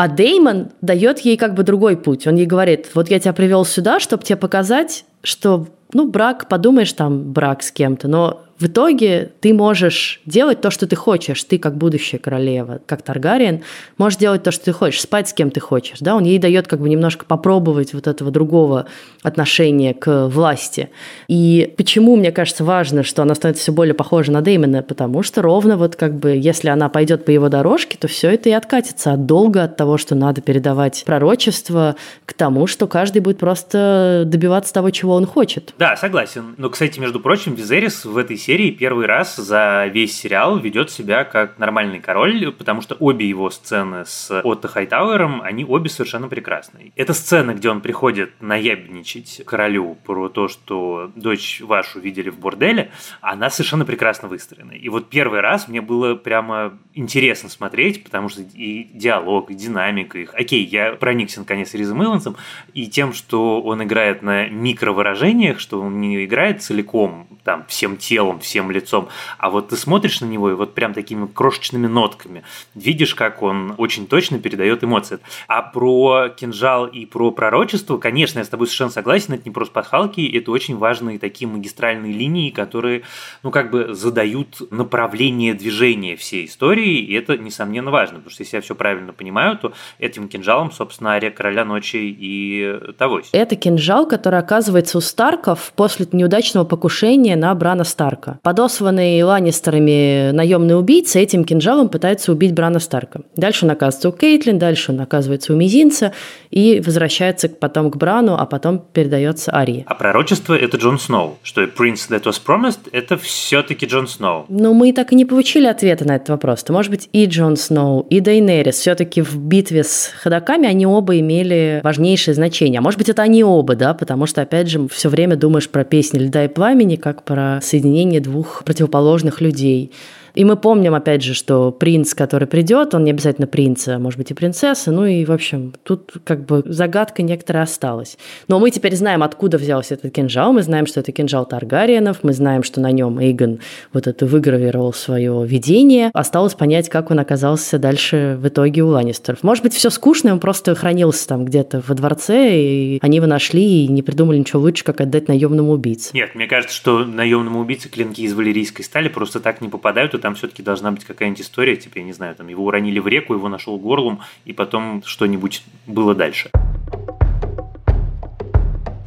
А 0.00 0.08
Деймон 0.08 0.70
дает 0.80 1.18
ей 1.18 1.36
как 1.36 1.52
бы 1.52 1.62
другой 1.62 1.94
путь. 1.94 2.26
Он 2.26 2.34
ей 2.34 2.46
говорит, 2.46 2.88
вот 2.94 3.10
я 3.10 3.20
тебя 3.20 3.34
привел 3.34 3.66
сюда, 3.66 4.00
чтобы 4.00 4.24
тебе 4.24 4.36
показать, 4.36 5.04
что, 5.22 5.66
ну, 5.92 6.08
брак, 6.08 6.48
подумаешь, 6.48 6.94
там, 6.94 7.34
брак 7.34 7.62
с 7.62 7.70
кем-то, 7.70 8.08
но 8.08 8.40
в 8.60 8.66
итоге 8.66 9.32
ты 9.40 9.54
можешь 9.54 10.20
делать 10.26 10.60
то, 10.60 10.70
что 10.70 10.86
ты 10.86 10.94
хочешь. 10.94 11.42
Ты, 11.44 11.58
как 11.58 11.78
будущая 11.78 12.20
королева, 12.20 12.80
как 12.84 13.00
Таргариен, 13.00 13.62
можешь 13.96 14.18
делать 14.18 14.42
то, 14.42 14.50
что 14.50 14.66
ты 14.66 14.72
хочешь, 14.72 15.00
спать 15.00 15.30
с 15.30 15.32
кем 15.32 15.50
ты 15.50 15.60
хочешь. 15.60 15.98
Да? 16.00 16.14
Он 16.14 16.24
ей 16.24 16.38
дает 16.38 16.68
как 16.68 16.80
бы 16.80 16.88
немножко 16.90 17.24
попробовать 17.24 17.94
вот 17.94 18.06
этого 18.06 18.30
другого 18.30 18.86
отношения 19.22 19.94
к 19.94 20.28
власти. 20.28 20.90
И 21.26 21.72
почему, 21.78 22.16
мне 22.16 22.32
кажется, 22.32 22.62
важно, 22.62 23.02
что 23.02 23.22
она 23.22 23.34
становится 23.34 23.62
все 23.62 23.72
более 23.72 23.94
похожа 23.94 24.30
на 24.30 24.42
Дэймона? 24.42 24.82
Потому 24.82 25.22
что 25.22 25.40
ровно 25.40 25.78
вот 25.78 25.96
как 25.96 26.18
бы, 26.18 26.32
если 26.32 26.68
она 26.68 26.90
пойдет 26.90 27.24
по 27.24 27.30
его 27.30 27.48
дорожке, 27.48 27.96
то 27.96 28.08
все 28.08 28.30
это 28.30 28.50
и 28.50 28.52
откатится 28.52 29.14
от 29.14 29.24
долга, 29.24 29.64
от 29.64 29.76
того, 29.76 29.96
что 29.96 30.14
надо 30.14 30.42
передавать 30.42 31.02
пророчество, 31.06 31.96
к 32.26 32.34
тому, 32.34 32.66
что 32.66 32.86
каждый 32.86 33.22
будет 33.22 33.38
просто 33.38 34.24
добиваться 34.26 34.74
того, 34.74 34.90
чего 34.90 35.14
он 35.14 35.24
хочет. 35.24 35.72
Да, 35.78 35.96
согласен. 35.96 36.54
Но, 36.58 36.68
кстати, 36.68 37.00
между 37.00 37.20
прочим, 37.20 37.54
Визерис 37.54 38.04
в 38.04 38.18
этой 38.18 38.36
серии 38.36 38.49
серии 38.50 38.72
первый 38.72 39.06
раз 39.06 39.36
за 39.36 39.86
весь 39.94 40.18
сериал 40.18 40.58
ведет 40.58 40.90
себя 40.90 41.22
как 41.22 41.60
нормальный 41.60 42.00
король, 42.00 42.50
потому 42.50 42.80
что 42.80 42.96
обе 42.96 43.28
его 43.28 43.48
сцены 43.48 44.04
с 44.04 44.40
Отто 44.42 44.66
Хайтауэром, 44.66 45.40
они 45.42 45.64
обе 45.64 45.88
совершенно 45.88 46.26
прекрасные. 46.26 46.90
Эта 46.96 47.14
сцена, 47.14 47.54
где 47.54 47.70
он 47.70 47.80
приходит 47.80 48.32
наябничать 48.40 49.42
королю 49.46 49.96
про 50.04 50.28
то, 50.28 50.48
что 50.48 51.12
дочь 51.14 51.60
вашу 51.60 52.00
видели 52.00 52.28
в 52.28 52.40
борделе, 52.40 52.90
она 53.20 53.50
совершенно 53.50 53.84
прекрасно 53.84 54.26
выстроена. 54.26 54.72
И 54.72 54.88
вот 54.88 55.10
первый 55.10 55.42
раз 55.42 55.68
мне 55.68 55.80
было 55.80 56.16
прямо 56.16 56.76
интересно 56.92 57.50
смотреть, 57.50 58.02
потому 58.02 58.28
что 58.28 58.42
и 58.42 58.88
диалог, 58.92 59.52
и 59.52 59.54
динамика 59.54 60.18
их. 60.18 60.34
Окей, 60.34 60.64
я 60.64 60.94
проникся 60.94 61.38
наконец 61.38 61.72
Ризом 61.74 62.02
Эвансом 62.02 62.34
и 62.74 62.88
тем, 62.88 63.12
что 63.12 63.62
он 63.62 63.84
играет 63.84 64.22
на 64.22 64.48
микровыражениях, 64.48 65.60
что 65.60 65.80
он 65.80 66.00
не 66.00 66.24
играет 66.24 66.64
целиком, 66.64 67.28
там, 67.44 67.64
всем 67.68 67.96
телом, 67.96 68.39
всем 68.40 68.70
лицом, 68.70 69.08
а 69.38 69.50
вот 69.50 69.68
ты 69.68 69.76
смотришь 69.76 70.20
на 70.20 70.26
него 70.26 70.50
и 70.50 70.54
вот 70.54 70.74
прям 70.74 70.94
такими 70.94 71.26
крошечными 71.26 71.86
нотками 71.86 72.42
видишь, 72.74 73.14
как 73.14 73.42
он 73.42 73.74
очень 73.78 74.06
точно 74.06 74.38
передает 74.38 74.84
эмоции. 74.84 75.18
А 75.48 75.62
про 75.62 76.28
кинжал 76.28 76.86
и 76.86 77.06
про 77.06 77.30
пророчество, 77.30 77.98
конечно, 77.98 78.38
я 78.38 78.44
с 78.44 78.48
тобой 78.48 78.66
совершенно 78.66 78.90
согласен, 78.90 79.34
это 79.34 79.42
не 79.44 79.50
просто 79.50 79.74
пасхалки, 79.74 80.20
это 80.36 80.50
очень 80.50 80.76
важные 80.76 81.18
такие 81.18 81.48
магистральные 81.48 82.12
линии, 82.12 82.50
которые, 82.50 83.02
ну, 83.42 83.50
как 83.50 83.70
бы 83.70 83.94
задают 83.94 84.70
направление 84.70 85.54
движения 85.54 86.16
всей 86.16 86.46
истории, 86.46 86.98
и 86.98 87.12
это, 87.14 87.36
несомненно, 87.36 87.90
важно, 87.90 88.16
потому 88.16 88.30
что 88.30 88.42
если 88.42 88.56
я 88.56 88.62
все 88.62 88.74
правильно 88.74 89.12
понимаю, 89.12 89.58
то 89.58 89.72
этим 89.98 90.28
кинжалом, 90.28 90.72
собственно, 90.72 91.12
Ария 91.12 91.30
Короля 91.30 91.64
Ночи 91.64 91.96
и 91.96 92.78
того. 92.98 93.20
Это 93.32 93.56
кинжал, 93.56 94.06
который 94.06 94.38
оказывается 94.38 94.98
у 94.98 95.00
Старков 95.00 95.72
после 95.74 96.06
неудачного 96.12 96.64
покушения 96.64 97.36
на 97.36 97.54
Брана 97.54 97.84
Старка. 97.84 98.29
Старка. 98.30 98.40
Подосланный 98.42 99.22
Ланнистерами 99.22 100.30
наемный 100.32 100.78
убийца 100.78 101.18
этим 101.18 101.44
кинжалом 101.44 101.88
пытается 101.88 102.32
убить 102.32 102.54
Брана 102.54 102.78
Старка. 102.78 103.20
Дальше 103.36 103.64
он 103.64 103.72
оказывается 103.72 104.08
у 104.08 104.12
Кейтлин, 104.12 104.58
дальше 104.58 104.92
он 104.92 105.00
оказывается 105.00 105.52
у 105.52 105.56
Мизинца 105.56 106.12
и 106.50 106.82
возвращается 106.84 107.48
потом 107.48 107.90
к 107.90 107.96
Брану, 107.96 108.36
а 108.38 108.46
потом 108.46 108.78
передается 108.92 109.54
Арии. 109.54 109.84
А 109.86 109.94
пророчество– 109.94 110.54
это 110.58 110.76
Джон 110.76 110.98
Сноу, 110.98 111.38
что 111.42 111.62
Prince 111.62 112.10
That 112.10 112.24
Was 112.24 112.40
Promised– 112.44 112.80
это 112.92 113.16
все-таки 113.16 113.86
Джон 113.86 114.08
Сноу. 114.08 114.46
Но 114.48 114.74
мы 114.74 114.92
так 114.92 115.12
и 115.12 115.14
не 115.14 115.24
получили 115.24 115.66
ответа 115.66 116.06
на 116.06 116.16
этот 116.16 116.30
вопрос. 116.30 116.62
То, 116.62 116.72
может 116.72 116.90
быть, 116.90 117.08
и 117.12 117.26
Джон 117.26 117.56
Сноу, 117.56 118.06
и 118.10 118.20
Дейнерис 118.20 118.76
все-таки 118.76 119.22
в 119.22 119.36
битве 119.36 119.84
с 119.84 120.12
ходоками 120.16 120.66
они 120.66 120.86
оба 120.86 121.18
имели 121.18 121.80
важнейшее 121.82 122.34
значение. 122.34 122.78
А 122.78 122.82
может 122.82 122.98
быть, 122.98 123.08
это 123.08 123.22
они 123.22 123.44
оба, 123.44 123.74
да, 123.74 123.94
потому 123.94 124.26
что, 124.26 124.42
опять 124.42 124.68
же, 124.68 124.88
все 124.88 125.08
время 125.08 125.36
думаешь 125.36 125.68
про 125.68 125.84
песни 125.84 126.18
«Льда 126.18 126.44
и 126.44 126.48
пламени», 126.48 126.96
как 126.96 127.24
про 127.24 127.60
соединение 127.62 128.09
двух 128.18 128.64
противоположных 128.64 129.40
людей. 129.40 129.92
И 130.34 130.44
мы 130.44 130.56
помним, 130.56 130.94
опять 130.94 131.22
же, 131.22 131.34
что 131.34 131.70
принц, 131.72 132.14
который 132.14 132.46
придет, 132.46 132.94
он 132.94 133.04
не 133.04 133.10
обязательно 133.10 133.46
принц, 133.46 133.88
а 133.88 133.98
может 133.98 134.18
быть 134.18 134.30
и 134.30 134.34
принцесса. 134.34 134.92
Ну 134.92 135.04
и, 135.04 135.24
в 135.24 135.32
общем, 135.32 135.74
тут 135.82 136.14
как 136.24 136.46
бы 136.46 136.62
загадка 136.66 137.22
некоторая 137.22 137.64
осталась. 137.64 138.18
Но 138.48 138.58
мы 138.58 138.70
теперь 138.70 138.94
знаем, 138.96 139.22
откуда 139.22 139.58
взялся 139.58 139.94
этот 139.94 140.12
кинжал. 140.12 140.52
Мы 140.52 140.62
знаем, 140.62 140.86
что 140.86 141.00
это 141.00 141.12
кинжал 141.12 141.46
Таргариенов. 141.46 142.18
Мы 142.22 142.32
знаем, 142.32 142.62
что 142.62 142.80
на 142.80 142.90
нем 142.90 143.18
Эйгон 143.18 143.60
вот 143.92 144.06
это 144.06 144.26
выгравировал 144.26 144.92
свое 144.92 145.44
видение. 145.46 146.10
Осталось 146.14 146.54
понять, 146.54 146.88
как 146.88 147.10
он 147.10 147.18
оказался 147.18 147.78
дальше 147.78 148.38
в 148.40 148.48
итоге 148.48 148.82
у 148.82 148.88
Ланнистеров. 148.88 149.42
Может 149.42 149.64
быть, 149.64 149.74
все 149.74 149.90
скучно, 149.90 150.32
он 150.32 150.40
просто 150.40 150.74
хранился 150.74 151.26
там 151.28 151.44
где-то 151.44 151.82
во 151.86 151.94
дворце, 151.94 152.60
и 152.60 152.98
они 153.02 153.16
его 153.16 153.26
нашли 153.26 153.84
и 153.84 153.88
не 153.88 154.02
придумали 154.02 154.38
ничего 154.38 154.60
лучше, 154.60 154.84
как 154.84 155.00
отдать 155.00 155.28
наемному 155.28 155.72
убийце. 155.72 156.10
Нет, 156.12 156.34
мне 156.34 156.46
кажется, 156.46 156.74
что 156.74 157.04
наемному 157.04 157.60
убийце 157.60 157.88
клинки 157.88 158.22
из 158.22 158.34
валерийской 158.34 158.84
стали 158.84 159.08
просто 159.08 159.40
так 159.40 159.60
не 159.60 159.68
попадают, 159.68 160.14
там 160.20 160.34
все-таки 160.34 160.62
должна 160.62 160.92
быть 160.92 161.04
какая-нибудь 161.04 161.42
история, 161.42 161.76
типа, 161.76 161.98
я 161.98 162.04
не 162.04 162.12
знаю, 162.12 162.34
там 162.34 162.48
его 162.48 162.64
уронили 162.64 162.98
в 162.98 163.08
реку, 163.08 163.34
его 163.34 163.48
нашел 163.48 163.78
горлом, 163.78 164.20
и 164.44 164.52
потом 164.52 165.02
что-нибудь 165.04 165.64
было 165.86 166.14
дальше. 166.14 166.50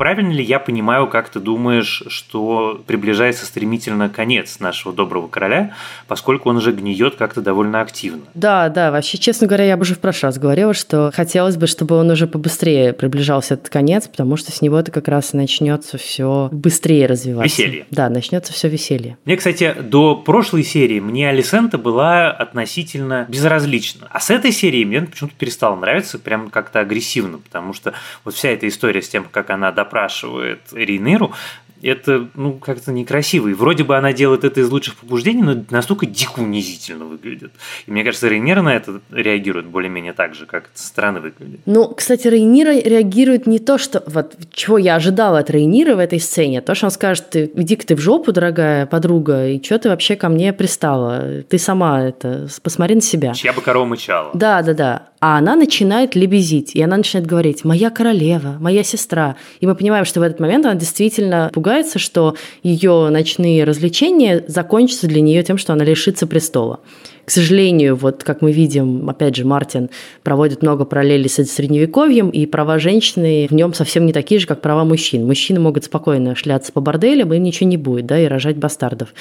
Правильно 0.03 0.33
ли 0.33 0.43
я 0.43 0.59
понимаю, 0.59 1.07
как 1.07 1.29
ты 1.29 1.39
думаешь, 1.39 2.03
что 2.09 2.83
приближается 2.85 3.45
стремительно 3.45 4.09
конец 4.09 4.59
нашего 4.59 4.93
доброго 4.93 5.29
короля, 5.29 5.75
поскольку 6.09 6.49
он 6.49 6.57
уже 6.57 6.73
гниет 6.73 7.15
как-то 7.15 7.39
довольно 7.39 7.79
активно? 7.79 8.23
Да, 8.33 8.67
да, 8.67 8.91
вообще, 8.91 9.17
честно 9.17 9.47
говоря, 9.47 9.63
я 9.63 9.77
бы 9.77 9.83
уже 9.83 9.95
в 9.95 9.99
прошлый 9.99 10.27
раз 10.27 10.37
говорила, 10.37 10.73
что 10.73 11.09
хотелось 11.15 11.55
бы, 11.55 11.67
чтобы 11.67 11.95
он 11.95 12.09
уже 12.09 12.27
побыстрее 12.27 12.91
приближался 12.91 13.53
этот 13.53 13.69
конец, 13.69 14.09
потому 14.09 14.35
что 14.35 14.51
с 14.51 14.61
него 14.61 14.77
это 14.77 14.91
как 14.91 15.07
раз 15.07 15.31
начнется 15.31 15.97
все 15.97 16.49
быстрее 16.51 17.05
развиваться. 17.05 17.61
Веселье. 17.61 17.85
Да, 17.89 18.09
начнется 18.09 18.51
все 18.51 18.67
веселье. 18.67 19.17
Мне, 19.23 19.37
кстати, 19.37 19.73
до 19.79 20.17
прошлой 20.17 20.65
серии 20.65 20.99
мне 20.99 21.29
Алисента 21.29 21.77
была 21.77 22.29
относительно 22.29 23.25
безразлична. 23.29 24.07
А 24.09 24.19
с 24.19 24.29
этой 24.29 24.51
серии 24.51 24.83
мне 24.83 25.03
почему-то 25.03 25.35
перестало 25.37 25.77
нравиться 25.77 26.19
прям 26.19 26.49
как-то 26.49 26.81
агрессивно, 26.81 27.37
потому 27.37 27.71
что 27.71 27.93
вот 28.25 28.35
вся 28.35 28.49
эта 28.49 28.67
история 28.67 29.01
с 29.01 29.07
тем, 29.07 29.27
как 29.31 29.49
она 29.49 29.71
допрашивает 29.93 30.59
Рейниру, 30.71 31.33
это, 31.81 32.29
ну, 32.35 32.53
как-то 32.53 32.93
некрасиво. 32.93 33.49
И 33.49 33.53
вроде 33.53 33.83
бы 33.83 33.97
она 33.97 34.13
делает 34.13 34.45
это 34.45 34.61
из 34.61 34.69
лучших 34.69 34.95
побуждений, 34.95 35.43
но 35.43 35.63
настолько 35.69 36.05
дико 36.05 36.39
унизительно 36.39 37.03
выглядит. 37.03 37.51
И 37.85 37.91
мне 37.91 38.05
кажется, 38.05 38.29
Рейнир 38.29 38.61
на 38.61 38.73
это 38.73 39.01
реагирует 39.11 39.65
более-менее 39.65 40.13
так 40.13 40.33
же, 40.33 40.45
как 40.45 40.69
со 40.73 40.87
стороны 40.87 41.19
выглядит. 41.19 41.59
Ну, 41.65 41.89
кстати, 41.89 42.27
Рейнира 42.27 42.73
реагирует 42.73 43.47
не 43.47 43.59
то, 43.59 43.77
что... 43.77 44.01
Вот 44.07 44.37
чего 44.53 44.77
я 44.77 44.95
ожидала 44.95 45.39
от 45.39 45.49
Рейнира 45.49 45.95
в 45.95 45.99
этой 45.99 46.21
сцене, 46.21 46.61
то, 46.61 46.73
что 46.73 46.85
он 46.85 46.91
скажет, 46.91 47.29
ты, 47.31 47.51
иди-ка 47.53 47.85
ты 47.85 47.95
в 47.95 47.99
жопу, 47.99 48.31
дорогая 48.31 48.85
подруга, 48.85 49.49
и 49.49 49.61
что 49.61 49.77
ты 49.77 49.89
вообще 49.89 50.15
ко 50.15 50.29
мне 50.29 50.53
пристала? 50.53 51.43
Ты 51.49 51.57
сама 51.57 52.01
это... 52.01 52.47
Посмотри 52.63 52.95
на 52.95 53.01
себя. 53.01 53.33
Чья 53.33 53.51
бы 53.51 53.61
корова 53.61 53.83
мычала. 53.83 54.31
Да, 54.33 54.61
да, 54.61 54.73
да. 54.73 55.07
А 55.25 55.37
она 55.37 55.55
начинает 55.55 56.15
лебезить, 56.15 56.75
и 56.75 56.81
она 56.81 56.97
начинает 56.97 57.25
говорить 57.29 57.63
«моя 57.63 57.89
королева», 57.89 58.57
«моя 58.59 58.83
сестра». 58.83 59.37
И 59.61 59.65
мы 59.65 59.73
понимаем, 59.73 60.03
что 60.03 60.19
в 60.19 60.23
этот 60.23 60.41
момент 60.41 60.65
она 60.65 60.75
действительно 60.75 61.49
пугается, 61.53 61.97
что 61.97 62.35
ее 62.61 63.07
ночные 63.09 63.63
развлечения 63.63 64.43
закончатся 64.49 65.07
для 65.07 65.21
нее 65.21 65.41
тем, 65.41 65.57
что 65.57 65.71
она 65.71 65.85
лишится 65.85 66.27
престола. 66.27 66.81
К 67.25 67.31
сожалению, 67.31 67.95
вот 67.95 68.23
как 68.23 68.41
мы 68.41 68.51
видим, 68.51 69.09
опять 69.09 69.35
же, 69.35 69.45
Мартин 69.45 69.89
проводит 70.23 70.61
много 70.61 70.83
параллелей 70.83 71.29
с 71.29 71.35
средневековьем, 71.35 72.29
и 72.29 72.45
права 72.45 72.79
женщины 72.79 73.47
в 73.49 73.53
нем 73.53 73.73
совсем 73.73 74.05
не 74.05 74.11
такие 74.11 74.39
же, 74.39 74.47
как 74.47 74.61
права 74.61 74.83
мужчин. 74.83 75.25
Мужчины 75.25 75.59
могут 75.59 75.85
спокойно 75.85 76.35
шляться 76.35 76.73
по 76.73 76.81
борделям, 76.81 77.33
им 77.33 77.43
ничего 77.43 77.69
не 77.69 77.77
будет, 77.77 78.07
да, 78.07 78.19
и 78.19 78.25
рожать 78.25 78.57
бастардов. 78.57 79.13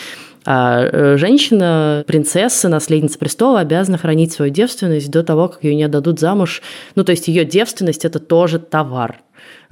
А 0.45 0.83
э, 0.83 1.17
женщина, 1.17 2.03
принцесса, 2.07 2.69
наследница 2.69 3.19
престола 3.19 3.61
обязана 3.61 3.99
хранить 3.99 4.33
свою 4.33 4.53
девственность 4.53 5.11
до 5.11 5.23
того, 5.23 5.49
как 5.49 5.63
ее 5.63 5.77
не 5.77 5.85
отдадут 5.85 6.19
замуж. 6.19 6.63
Ну, 6.97 7.05
то 7.05 7.11
есть 7.11 7.29
ее 7.29 7.45
девственность– 7.45 8.05
это 8.07 8.19
тоже 8.19 8.59
товар, 8.59 9.21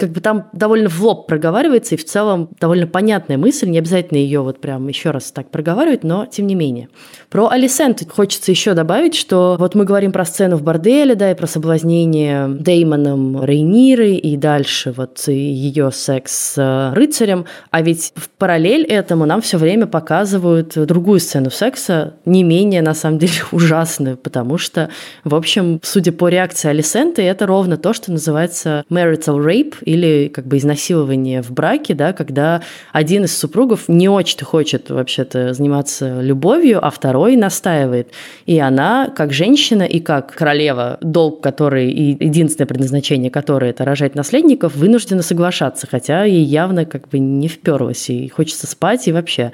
как 0.01 0.09
бы 0.09 0.19
там 0.19 0.49
довольно 0.51 0.89
в 0.89 0.99
лоб 0.99 1.27
проговаривается, 1.27 1.93
и 1.93 1.97
в 1.97 2.03
целом 2.03 2.49
довольно 2.59 2.87
понятная 2.87 3.37
мысль, 3.37 3.69
не 3.69 3.77
обязательно 3.77 4.17
ее 4.17 4.41
вот 4.41 4.59
прям 4.59 4.87
еще 4.87 5.11
раз 5.11 5.31
так 5.31 5.51
проговаривать, 5.51 6.03
но 6.03 6.25
тем 6.25 6.47
не 6.47 6.55
менее. 6.55 6.89
Про 7.29 7.49
Алисент 7.49 8.03
хочется 8.11 8.49
еще 8.49 8.73
добавить, 8.73 9.13
что 9.13 9.57
вот 9.59 9.75
мы 9.75 9.85
говорим 9.85 10.11
про 10.11 10.25
сцену 10.25 10.57
в 10.57 10.63
борделе, 10.63 11.13
да, 11.13 11.29
и 11.29 11.35
про 11.35 11.45
соблазнение 11.45 12.47
Деймоном 12.49 13.45
Рейниры, 13.45 14.13
и 14.13 14.37
дальше 14.37 14.91
вот 14.91 15.19
ее 15.27 15.91
секс 15.91 16.31
с 16.31 16.57
э, 16.57 16.95
рыцарем, 16.95 17.45
а 17.69 17.83
ведь 17.83 18.11
в 18.15 18.27
параллель 18.29 18.83
этому 18.83 19.27
нам 19.27 19.43
все 19.43 19.57
время 19.57 19.85
показывают 19.85 20.73
другую 20.87 21.19
сцену 21.19 21.51
секса, 21.51 22.15
не 22.25 22.41
менее, 22.41 22.81
на 22.81 22.95
самом 22.95 23.19
деле, 23.19 23.33
ужасную, 23.51 24.17
потому 24.17 24.57
что, 24.57 24.89
в 25.23 25.35
общем, 25.35 25.79
судя 25.83 26.11
по 26.11 26.27
реакции 26.27 26.69
Алисенты, 26.69 27.21
это 27.21 27.45
ровно 27.45 27.77
то, 27.77 27.93
что 27.93 28.11
называется 28.11 28.83
marital 28.89 29.37
rape, 29.37 29.75
или 29.91 30.29
как 30.29 30.45
бы 30.45 30.57
изнасилование 30.57 31.41
в 31.41 31.51
браке, 31.51 31.93
да, 31.93 32.13
когда 32.13 32.61
один 32.93 33.25
из 33.25 33.37
супругов 33.37 33.89
не 33.89 34.07
очень 34.07 34.43
хочет 34.43 34.89
вообще-то 34.89 35.53
заниматься 35.53 36.21
любовью, 36.21 36.85
а 36.85 36.89
второй 36.89 37.35
настаивает. 37.35 38.11
И 38.45 38.57
она, 38.59 39.11
как 39.13 39.33
женщина 39.33 39.83
и 39.83 39.99
как 39.99 40.33
королева, 40.33 40.97
долг 41.01 41.41
которой 41.41 41.91
и 41.91 42.23
единственное 42.23 42.67
предназначение 42.67 43.29
которой 43.29 43.71
это 43.71 43.83
рожать 43.83 44.15
наследников, 44.15 44.75
вынуждена 44.75 45.21
соглашаться, 45.21 45.87
хотя 45.87 46.23
ей 46.23 46.43
явно 46.43 46.85
как 46.85 47.09
бы 47.09 47.19
не 47.19 47.49
вперлась, 47.49 48.09
и 48.09 48.29
хочется 48.29 48.67
спать 48.67 49.07
и 49.07 49.11
вообще. 49.11 49.51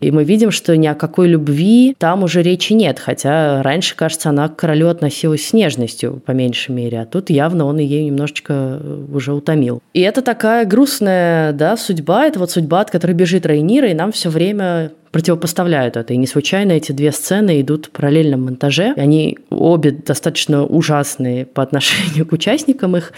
И 0.00 0.10
мы 0.10 0.24
видим, 0.24 0.50
что 0.50 0.76
ни 0.76 0.86
о 0.86 0.94
какой 0.94 1.28
любви 1.28 1.94
там 1.98 2.22
уже 2.22 2.42
речи 2.42 2.72
нет, 2.72 2.98
хотя 2.98 3.62
раньше, 3.62 3.94
кажется, 3.96 4.30
она 4.30 4.48
к 4.48 4.56
королю 4.56 4.88
относилась 4.88 5.46
с 5.46 5.52
нежностью, 5.52 6.22
по 6.24 6.32
меньшей 6.32 6.74
мере, 6.74 7.00
а 7.00 7.06
тут 7.06 7.30
явно 7.30 7.66
он 7.66 7.78
ее 7.78 8.04
немножечко 8.04 8.78
э, 8.80 9.04
уже 9.12 9.32
утомил. 9.34 9.82
И 9.92 10.00
это 10.00 10.22
такая 10.22 10.64
грустная 10.64 11.52
да, 11.52 11.76
судьба, 11.76 12.26
это 12.26 12.38
вот 12.38 12.50
судьба, 12.50 12.80
от 12.80 12.90
которой 12.90 13.12
бежит 13.12 13.44
Рейнира, 13.46 13.88
и 13.88 13.94
нам 13.94 14.12
все 14.12 14.30
время 14.30 14.92
противопоставляют 15.10 15.96
это. 15.96 16.14
И 16.14 16.16
не 16.16 16.26
случайно 16.26 16.72
эти 16.72 16.92
две 16.92 17.10
сцены 17.12 17.60
идут 17.60 17.86
в 17.86 17.90
параллельном 17.90 18.44
монтаже. 18.44 18.94
Они 18.96 19.38
обе 19.50 19.90
достаточно 19.90 20.64
ужасные 20.64 21.46
по 21.46 21.62
отношению 21.62 22.26
к 22.28 22.32
участникам 22.32 22.96
их, 22.96 23.12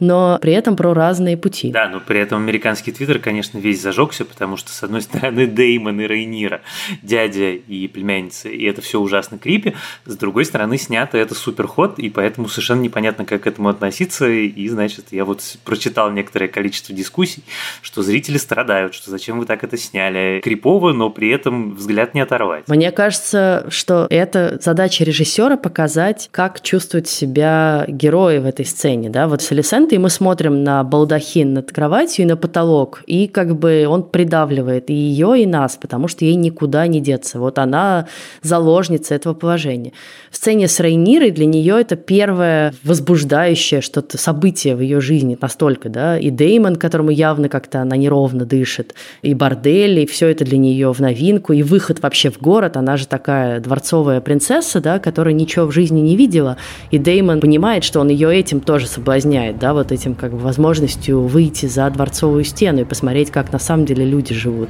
но 0.00 0.38
при 0.42 0.52
этом 0.52 0.76
про 0.76 0.92
разные 0.92 1.36
пути. 1.36 1.70
Да, 1.70 1.88
но 1.88 2.00
при 2.00 2.18
этом 2.20 2.42
американский 2.42 2.92
твиттер, 2.92 3.18
конечно, 3.18 3.58
весь 3.58 3.80
зажегся, 3.80 4.24
потому 4.24 4.56
что, 4.56 4.72
с 4.72 4.82
одной 4.82 5.02
стороны, 5.02 5.46
Деймон 5.56 6.00
и 6.00 6.06
Рейнира, 6.06 6.62
дядя 7.02 7.50
и 7.52 7.86
племянница, 7.88 8.48
и 8.48 8.64
это 8.64 8.82
все 8.82 9.00
ужасно 9.00 9.38
крипи, 9.38 9.74
с 10.04 10.16
другой 10.16 10.44
стороны, 10.44 10.78
снято 10.78 11.16
это 11.16 11.34
супер 11.34 11.66
ход, 11.66 11.98
и 11.98 12.10
поэтому 12.10 12.48
совершенно 12.48 12.80
непонятно, 12.80 13.24
как 13.24 13.42
к 13.42 13.46
этому 13.46 13.68
относиться, 13.68 14.28
и, 14.28 14.68
значит, 14.68 15.06
я 15.12 15.24
вот 15.24 15.42
прочитал 15.64 16.10
некоторое 16.10 16.48
количество 16.48 16.94
дискуссий, 16.94 17.44
что 17.82 18.02
зрители 18.02 18.38
страдают, 18.38 18.94
что 18.94 19.10
зачем 19.10 19.38
вы 19.38 19.46
так 19.46 19.62
это 19.62 19.76
сняли. 19.76 20.40
Крипово, 20.42 20.92
но 20.92 21.10
при 21.10 21.28
этом 21.28 21.35
взгляд 21.44 22.14
не 22.14 22.20
оторвать. 22.20 22.64
Мне 22.68 22.90
кажется, 22.90 23.66
что 23.68 24.06
это 24.10 24.58
задача 24.62 25.04
режиссера 25.04 25.56
показать, 25.56 26.28
как 26.30 26.60
чувствуют 26.60 27.08
себя 27.08 27.84
герои 27.88 28.38
в 28.38 28.46
этой 28.46 28.64
сцене. 28.64 29.10
Да? 29.10 29.28
Вот 29.28 29.42
с 29.42 29.52
Алисентой 29.52 29.98
мы 29.98 30.10
смотрим 30.10 30.64
на 30.64 30.82
балдахин 30.84 31.54
над 31.54 31.72
кроватью 31.72 32.24
и 32.24 32.28
на 32.28 32.36
потолок, 32.36 33.02
и 33.06 33.28
как 33.28 33.56
бы 33.56 33.86
он 33.88 34.02
придавливает 34.02 34.90
и 34.90 34.94
ее, 34.94 35.42
и 35.42 35.46
нас, 35.46 35.76
потому 35.76 36.08
что 36.08 36.24
ей 36.24 36.34
никуда 36.34 36.86
не 36.86 37.00
деться. 37.00 37.38
Вот 37.38 37.58
она 37.58 38.08
заложница 38.42 39.14
этого 39.14 39.34
положения. 39.34 39.92
В 40.30 40.36
сцене 40.36 40.68
с 40.68 40.80
Рейнирой 40.80 41.30
для 41.30 41.46
нее 41.46 41.80
это 41.80 41.96
первое 41.96 42.74
возбуждающее 42.82 43.80
что-то 43.80 44.18
событие 44.18 44.76
в 44.76 44.80
ее 44.80 45.00
жизни 45.00 45.36
настолько, 45.40 45.88
да, 45.88 46.18
и 46.18 46.30
Деймон, 46.30 46.76
которому 46.76 47.10
явно 47.10 47.48
как-то 47.48 47.80
она 47.80 47.96
неровно 47.96 48.44
дышит, 48.44 48.94
и 49.22 49.34
бордель, 49.34 50.00
и 50.00 50.06
все 50.06 50.28
это 50.28 50.44
для 50.44 50.58
нее 50.58 50.92
в 50.92 51.00
новинку 51.00 51.25
новинку 51.26 51.52
и 51.52 51.62
выход 51.62 52.00
вообще 52.02 52.30
в 52.30 52.40
город. 52.40 52.76
Она 52.76 52.96
же 52.96 53.06
такая 53.06 53.60
дворцовая 53.60 54.20
принцесса, 54.20 54.80
да, 54.80 54.98
которая 54.98 55.34
ничего 55.34 55.66
в 55.66 55.72
жизни 55.72 56.00
не 56.00 56.16
видела. 56.16 56.56
И 56.90 56.98
Деймон 56.98 57.40
понимает, 57.40 57.84
что 57.84 58.00
он 58.00 58.08
ее 58.08 58.34
этим 58.34 58.60
тоже 58.60 58.86
соблазняет, 58.86 59.58
да, 59.58 59.74
вот 59.74 59.92
этим 59.92 60.14
как 60.14 60.32
бы 60.32 60.38
возможностью 60.38 61.22
выйти 61.22 61.66
за 61.66 61.90
дворцовую 61.90 62.44
стену 62.44 62.82
и 62.82 62.84
посмотреть, 62.84 63.30
как 63.30 63.52
на 63.52 63.58
самом 63.58 63.86
деле 63.86 64.04
люди 64.04 64.34
живут. 64.34 64.68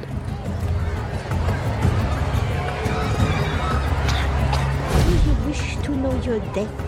your 6.25 6.41
day. 6.53 6.86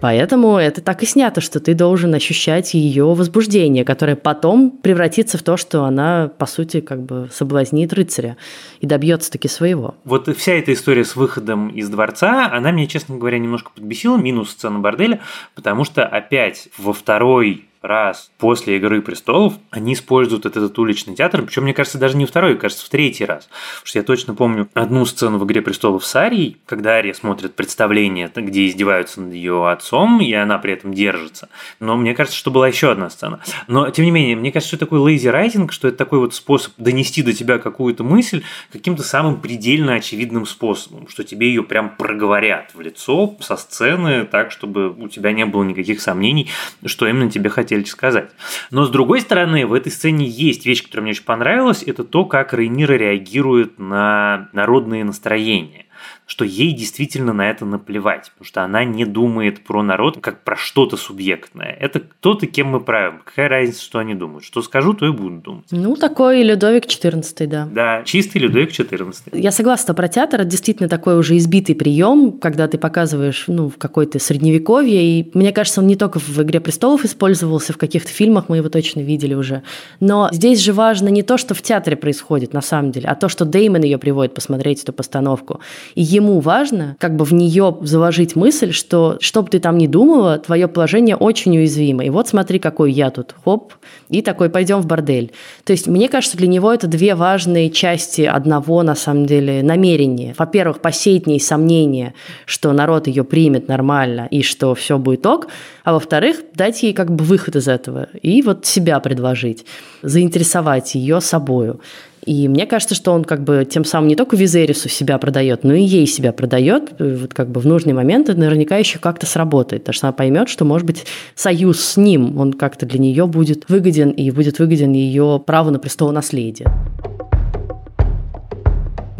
Поэтому 0.00 0.56
это 0.56 0.80
так 0.80 1.02
и 1.02 1.06
снято, 1.06 1.40
что 1.40 1.60
ты 1.60 1.74
должен 1.74 2.14
ощущать 2.14 2.74
ее 2.74 3.14
возбуждение, 3.14 3.84
которое 3.84 4.16
потом 4.16 4.70
превратится 4.70 5.38
в 5.38 5.42
то, 5.42 5.56
что 5.56 5.84
она, 5.84 6.30
по 6.38 6.46
сути, 6.46 6.80
как 6.80 7.02
бы 7.02 7.28
соблазнит 7.32 7.92
рыцаря 7.92 8.36
и 8.80 8.86
добьется 8.86 9.30
таки 9.30 9.48
своего. 9.48 9.94
Вот 10.04 10.34
вся 10.36 10.52
эта 10.52 10.72
история 10.72 11.04
с 11.04 11.16
выходом 11.16 11.68
из 11.68 11.88
дворца, 11.88 12.50
она 12.52 12.70
меня, 12.70 12.86
честно 12.86 13.16
говоря, 13.16 13.38
немножко 13.38 13.70
подбесила, 13.74 14.16
минус 14.16 14.50
сцена 14.50 14.78
борделя, 14.78 15.20
потому 15.54 15.84
что 15.84 16.04
опять 16.06 16.68
во 16.78 16.92
второй 16.92 17.69
раз 17.82 18.30
после 18.38 18.76
«Игры 18.76 19.00
престолов» 19.02 19.54
они 19.70 19.94
используют 19.94 20.46
этот, 20.46 20.64
этот 20.64 20.78
уличный 20.78 21.14
театр, 21.14 21.42
причем, 21.42 21.64
мне 21.64 21.74
кажется, 21.74 21.98
даже 21.98 22.16
не 22.16 22.26
второй, 22.26 22.56
кажется, 22.56 22.84
в 22.84 22.88
третий 22.88 23.24
раз. 23.24 23.46
Потому 23.46 23.86
что 23.86 23.98
я 23.98 24.02
точно 24.02 24.34
помню 24.34 24.68
одну 24.74 25.06
сцену 25.06 25.38
в 25.38 25.44
«Игре 25.46 25.62
престолов» 25.62 26.04
с 26.04 26.14
Арией, 26.14 26.58
когда 26.66 26.92
Ария 26.92 27.14
смотрит 27.14 27.54
представление, 27.54 28.30
где 28.34 28.66
издеваются 28.66 29.20
над 29.20 29.32
ее 29.32 29.68
отцом, 29.70 30.20
и 30.20 30.32
она 30.32 30.58
при 30.58 30.74
этом 30.74 30.92
держится. 30.92 31.48
Но 31.78 31.96
мне 31.96 32.14
кажется, 32.14 32.38
что 32.38 32.50
была 32.50 32.68
еще 32.68 32.90
одна 32.90 33.08
сцена. 33.10 33.40
Но, 33.66 33.88
тем 33.90 34.04
не 34.04 34.10
менее, 34.10 34.36
мне 34.36 34.52
кажется, 34.52 34.68
что 34.68 34.76
это 34.76 34.86
такой 34.86 35.16
writing, 35.16 35.70
что 35.70 35.88
это 35.88 35.96
такой 35.96 36.18
вот 36.18 36.34
способ 36.34 36.74
донести 36.76 37.22
до 37.22 37.32
тебя 37.32 37.58
какую-то 37.58 38.04
мысль 38.04 38.42
каким-то 38.72 39.02
самым 39.02 39.40
предельно 39.40 39.94
очевидным 39.94 40.46
способом, 40.46 41.08
что 41.08 41.24
тебе 41.24 41.48
ее 41.48 41.62
прям 41.62 41.96
проговорят 41.96 42.70
в 42.74 42.80
лицо 42.80 43.36
со 43.40 43.56
сцены 43.56 44.24
так, 44.24 44.50
чтобы 44.50 44.90
у 44.90 45.08
тебя 45.08 45.32
не 45.32 45.46
было 45.46 45.64
никаких 45.64 46.00
сомнений, 46.00 46.48
что 46.84 47.06
именно 47.06 47.30
тебе 47.30 47.48
хотят 47.48 47.69
хотели 47.70 47.84
сказать. 47.84 48.30
Но 48.70 48.84
с 48.84 48.90
другой 48.90 49.20
стороны, 49.20 49.66
в 49.66 49.72
этой 49.72 49.92
сцене 49.92 50.26
есть 50.26 50.66
вещь, 50.66 50.82
которая 50.82 51.02
мне 51.02 51.12
очень 51.12 51.24
понравилась, 51.24 51.82
это 51.84 52.04
то, 52.04 52.24
как 52.24 52.52
Рейнира 52.52 52.94
реагирует 52.94 53.78
на 53.78 54.48
народные 54.52 55.04
настроения 55.04 55.86
что 56.26 56.44
ей 56.44 56.72
действительно 56.72 57.32
на 57.32 57.50
это 57.50 57.64
наплевать, 57.64 58.30
потому 58.32 58.46
что 58.46 58.62
она 58.62 58.84
не 58.84 59.04
думает 59.04 59.64
про 59.64 59.82
народ 59.82 60.18
как 60.20 60.44
про 60.44 60.56
что-то 60.56 60.96
субъектное. 60.96 61.76
Это 61.80 62.00
кто-то, 62.00 62.46
кем 62.46 62.68
мы 62.68 62.80
правим. 62.80 63.20
Какая 63.24 63.48
разница, 63.48 63.82
что 63.82 63.98
они 63.98 64.14
думают? 64.14 64.44
Что 64.44 64.62
скажу, 64.62 64.94
то 64.94 65.06
и 65.06 65.10
буду 65.10 65.36
думать. 65.36 65.64
Ну, 65.70 65.96
такой 65.96 66.42
Людовик 66.42 66.86
XIV, 66.86 67.46
да. 67.46 67.68
Да, 67.72 68.02
чистый 68.04 68.38
Людовик 68.38 68.70
XIV. 68.70 69.14
Я 69.32 69.50
согласна 69.50 69.94
про 69.94 70.08
театр. 70.08 70.40
Это 70.40 70.50
действительно 70.50 70.88
такой 70.88 71.18
уже 71.18 71.36
избитый 71.36 71.74
прием, 71.74 72.32
когда 72.32 72.68
ты 72.68 72.78
показываешь 72.78 73.44
ну, 73.46 73.68
в 73.68 73.76
какой-то 73.78 74.18
средневековье. 74.18 75.02
И 75.02 75.30
мне 75.34 75.52
кажется, 75.52 75.80
он 75.80 75.86
не 75.86 75.96
только 75.96 76.18
в 76.20 76.38
«Игре 76.42 76.60
престолов» 76.60 77.04
использовался, 77.04 77.72
в 77.72 77.76
каких-то 77.76 78.10
фильмах 78.10 78.48
мы 78.48 78.58
его 78.58 78.68
точно 78.68 79.00
видели 79.00 79.34
уже. 79.34 79.62
Но 79.98 80.28
здесь 80.32 80.60
же 80.60 80.72
важно 80.72 81.08
не 81.08 81.22
то, 81.22 81.36
что 81.38 81.54
в 81.54 81.62
театре 81.62 81.96
происходит 81.96 82.52
на 82.52 82.60
самом 82.60 82.92
деле, 82.92 83.08
а 83.08 83.14
то, 83.14 83.28
что 83.28 83.44
Деймон 83.44 83.82
ее 83.82 83.98
приводит 83.98 84.34
посмотреть 84.34 84.82
эту 84.82 84.92
постановку. 84.92 85.60
И 85.94 86.02
ему 86.02 86.40
важно 86.40 86.96
как 86.98 87.16
бы 87.16 87.24
в 87.24 87.32
нее 87.32 87.76
заложить 87.82 88.36
мысль, 88.36 88.72
что 88.72 89.16
что 89.20 89.42
бы 89.42 89.48
ты 89.48 89.58
там 89.58 89.78
ни 89.78 89.86
думала, 89.86 90.38
твое 90.38 90.68
положение 90.68 91.16
очень 91.16 91.56
уязвимо. 91.56 92.04
И 92.04 92.10
вот 92.10 92.28
смотри, 92.28 92.58
какой 92.58 92.92
я 92.92 93.10
тут. 93.10 93.34
Хоп. 93.44 93.74
И 94.08 94.22
такой, 94.22 94.50
пойдем 94.50 94.80
в 94.80 94.86
бордель. 94.86 95.32
То 95.64 95.72
есть, 95.72 95.86
мне 95.86 96.08
кажется, 96.08 96.36
для 96.36 96.48
него 96.48 96.72
это 96.72 96.86
две 96.86 97.14
важные 97.14 97.70
части 97.70 98.22
одного, 98.22 98.82
на 98.82 98.94
самом 98.94 99.26
деле, 99.26 99.62
намерения. 99.62 100.34
Во-первых, 100.38 100.80
посеять 100.80 101.26
ней 101.26 101.40
сомнения, 101.40 102.14
что 102.44 102.72
народ 102.72 103.06
ее 103.06 103.24
примет 103.24 103.68
нормально 103.68 104.26
и 104.30 104.42
что 104.42 104.74
все 104.74 104.98
будет 104.98 105.26
ок. 105.26 105.48
А 105.84 105.92
во-вторых, 105.92 106.38
дать 106.54 106.82
ей 106.82 106.92
как 106.92 107.10
бы 107.10 107.24
выход 107.24 107.56
из 107.56 107.68
этого 107.68 108.08
и 108.22 108.42
вот 108.42 108.66
себя 108.66 109.00
предложить, 109.00 109.64
заинтересовать 110.02 110.94
ее 110.94 111.20
собою. 111.20 111.80
И 112.24 112.48
мне 112.48 112.66
кажется, 112.66 112.94
что 112.94 113.12
он 113.12 113.24
как 113.24 113.44
бы 113.44 113.66
тем 113.68 113.84
самым 113.84 114.08
не 114.08 114.16
только 114.16 114.36
Визерису 114.36 114.88
себя 114.88 115.18
продает, 115.18 115.64
но 115.64 115.74
и 115.74 115.82
ей 115.82 116.06
себя 116.06 116.32
продает. 116.32 116.92
Вот 116.98 117.32
как 117.32 117.50
бы 117.50 117.60
в 117.60 117.66
нужный 117.66 117.92
момент 117.92 118.28
это 118.28 118.38
наверняка 118.38 118.76
еще 118.76 118.98
как-то 118.98 119.26
сработает, 119.26 119.82
потому 119.82 119.94
что 119.94 120.06
она 120.08 120.12
поймет, 120.12 120.48
что, 120.48 120.64
может 120.64 120.86
быть, 120.86 121.06
союз 121.34 121.80
с 121.80 121.96
ним, 121.96 122.38
он 122.38 122.52
как-то 122.52 122.86
для 122.86 122.98
нее 122.98 123.26
будет 123.26 123.68
выгоден, 123.68 124.10
и 124.10 124.30
будет 124.30 124.58
выгоден 124.58 124.92
ее 124.92 125.42
право 125.44 125.70
на 125.70 125.78
престолонаследие. 125.78 126.68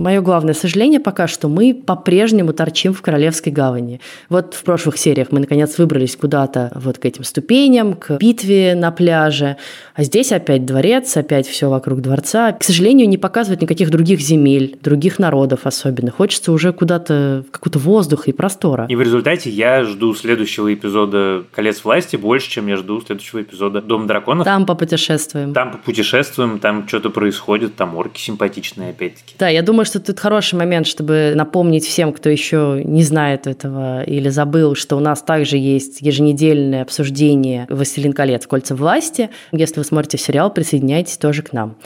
Мое 0.00 0.22
главное 0.22 0.54
сожаление 0.54 0.98
пока 0.98 1.28
что 1.28 1.48
мы 1.48 1.74
по-прежнему 1.74 2.54
торчим 2.54 2.94
в 2.94 3.02
Королевской 3.02 3.52
гавани. 3.52 4.00
Вот 4.30 4.54
в 4.54 4.62
прошлых 4.64 4.96
сериях 4.96 5.28
мы 5.30 5.40
наконец 5.40 5.76
выбрались 5.76 6.16
куда-то 6.16 6.72
вот 6.74 6.96
к 6.96 7.04
этим 7.04 7.22
ступеням, 7.22 7.92
к 7.92 8.16
битве 8.16 8.74
на 8.74 8.92
пляже, 8.92 9.58
а 9.94 10.02
здесь 10.02 10.32
опять 10.32 10.64
дворец, 10.64 11.14
опять 11.18 11.46
все 11.46 11.68
вокруг 11.68 12.00
дворца. 12.00 12.52
К 12.52 12.64
сожалению, 12.64 13.10
не 13.10 13.18
показывают 13.18 13.60
никаких 13.60 13.90
других 13.90 14.20
земель, 14.20 14.78
других 14.80 15.18
народов 15.18 15.66
особенно. 15.66 16.10
Хочется 16.10 16.52
уже 16.52 16.72
куда-то 16.72 17.44
в 17.46 17.50
какой-то 17.50 17.78
воздух 17.78 18.26
и 18.26 18.32
простора. 18.32 18.86
И 18.88 18.96
в 18.96 19.02
результате 19.02 19.50
я 19.50 19.84
жду 19.84 20.14
следующего 20.14 20.72
эпизода 20.72 21.44
«Колец 21.54 21.84
власти» 21.84 22.16
больше, 22.16 22.48
чем 22.48 22.68
я 22.68 22.78
жду 22.78 23.02
следующего 23.02 23.42
эпизода 23.42 23.82
«Дом 23.82 24.06
драконов». 24.06 24.46
Там 24.46 24.64
попутешествуем. 24.64 25.52
Там 25.52 25.72
попутешествуем, 25.72 26.58
там 26.58 26.88
что-то 26.88 27.10
происходит, 27.10 27.76
там 27.76 27.96
орки 27.96 28.18
симпатичные 28.18 28.90
опять-таки. 28.90 29.34
Да, 29.38 29.50
я 29.50 29.60
думаю, 29.60 29.89
что 29.90 30.00
тут 30.00 30.20
хороший 30.20 30.54
момент, 30.54 30.86
чтобы 30.86 31.32
напомнить 31.34 31.84
всем, 31.84 32.12
кто 32.12 32.30
еще 32.30 32.80
не 32.84 33.02
знает 33.02 33.46
этого 33.46 34.02
или 34.04 34.28
забыл, 34.28 34.74
что 34.74 34.96
у 34.96 35.00
нас 35.00 35.22
также 35.22 35.56
есть 35.56 36.00
еженедельное 36.00 36.82
обсуждение 36.82 37.66
«Властелин 37.68 38.12
колец. 38.12 38.46
Кольца 38.46 38.74
власти». 38.74 39.30
Если 39.52 39.78
вы 39.78 39.84
смотрите 39.84 40.18
сериал, 40.18 40.52
присоединяйтесь 40.52 41.16
тоже 41.16 41.42
к 41.42 41.52
нам 41.52 41.76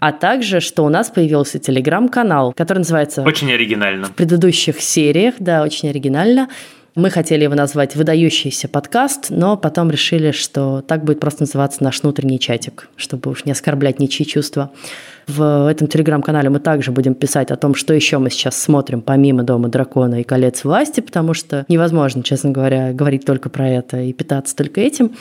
а 0.00 0.12
также, 0.12 0.60
что 0.60 0.84
у 0.84 0.88
нас 0.88 1.10
появился 1.10 1.58
телеграм-канал, 1.58 2.52
который 2.52 2.78
называется... 2.78 3.22
Очень 3.22 3.52
оригинально. 3.52 4.06
В 4.06 4.12
предыдущих 4.12 4.80
сериях, 4.80 5.34
да, 5.40 5.64
очень 5.64 5.88
оригинально. 5.88 6.48
Мы 6.94 7.10
хотели 7.10 7.44
его 7.44 7.54
назвать 7.54 7.96
«Выдающийся 7.96 8.68
подкаст», 8.68 9.26
но 9.30 9.56
потом 9.56 9.90
решили, 9.90 10.30
что 10.30 10.82
так 10.82 11.04
будет 11.04 11.20
просто 11.20 11.42
называться 11.42 11.82
наш 11.82 12.02
внутренний 12.02 12.38
чатик, 12.38 12.88
чтобы 12.96 13.30
уж 13.30 13.44
не 13.44 13.52
оскорблять 13.52 13.98
ничьи 13.98 14.26
чувства. 14.26 14.70
В 15.28 15.70
этом 15.70 15.88
телеграм-канале 15.88 16.48
мы 16.48 16.58
также 16.58 16.90
будем 16.90 17.14
писать 17.14 17.50
о 17.50 17.56
том, 17.56 17.74
что 17.74 17.92
еще 17.92 18.16
мы 18.16 18.30
сейчас 18.30 18.60
смотрим 18.60 19.02
помимо 19.02 19.42
«Дома 19.42 19.68
дракона» 19.68 20.22
и 20.22 20.24
«Колец 20.24 20.64
власти», 20.64 21.00
потому 21.00 21.34
что 21.34 21.66
невозможно, 21.68 22.22
честно 22.22 22.50
говоря, 22.50 22.94
говорить 22.94 23.26
только 23.26 23.50
про 23.50 23.68
это 23.68 24.00
и 24.00 24.14
питаться 24.14 24.56
только 24.56 24.80
этим. 24.80 25.12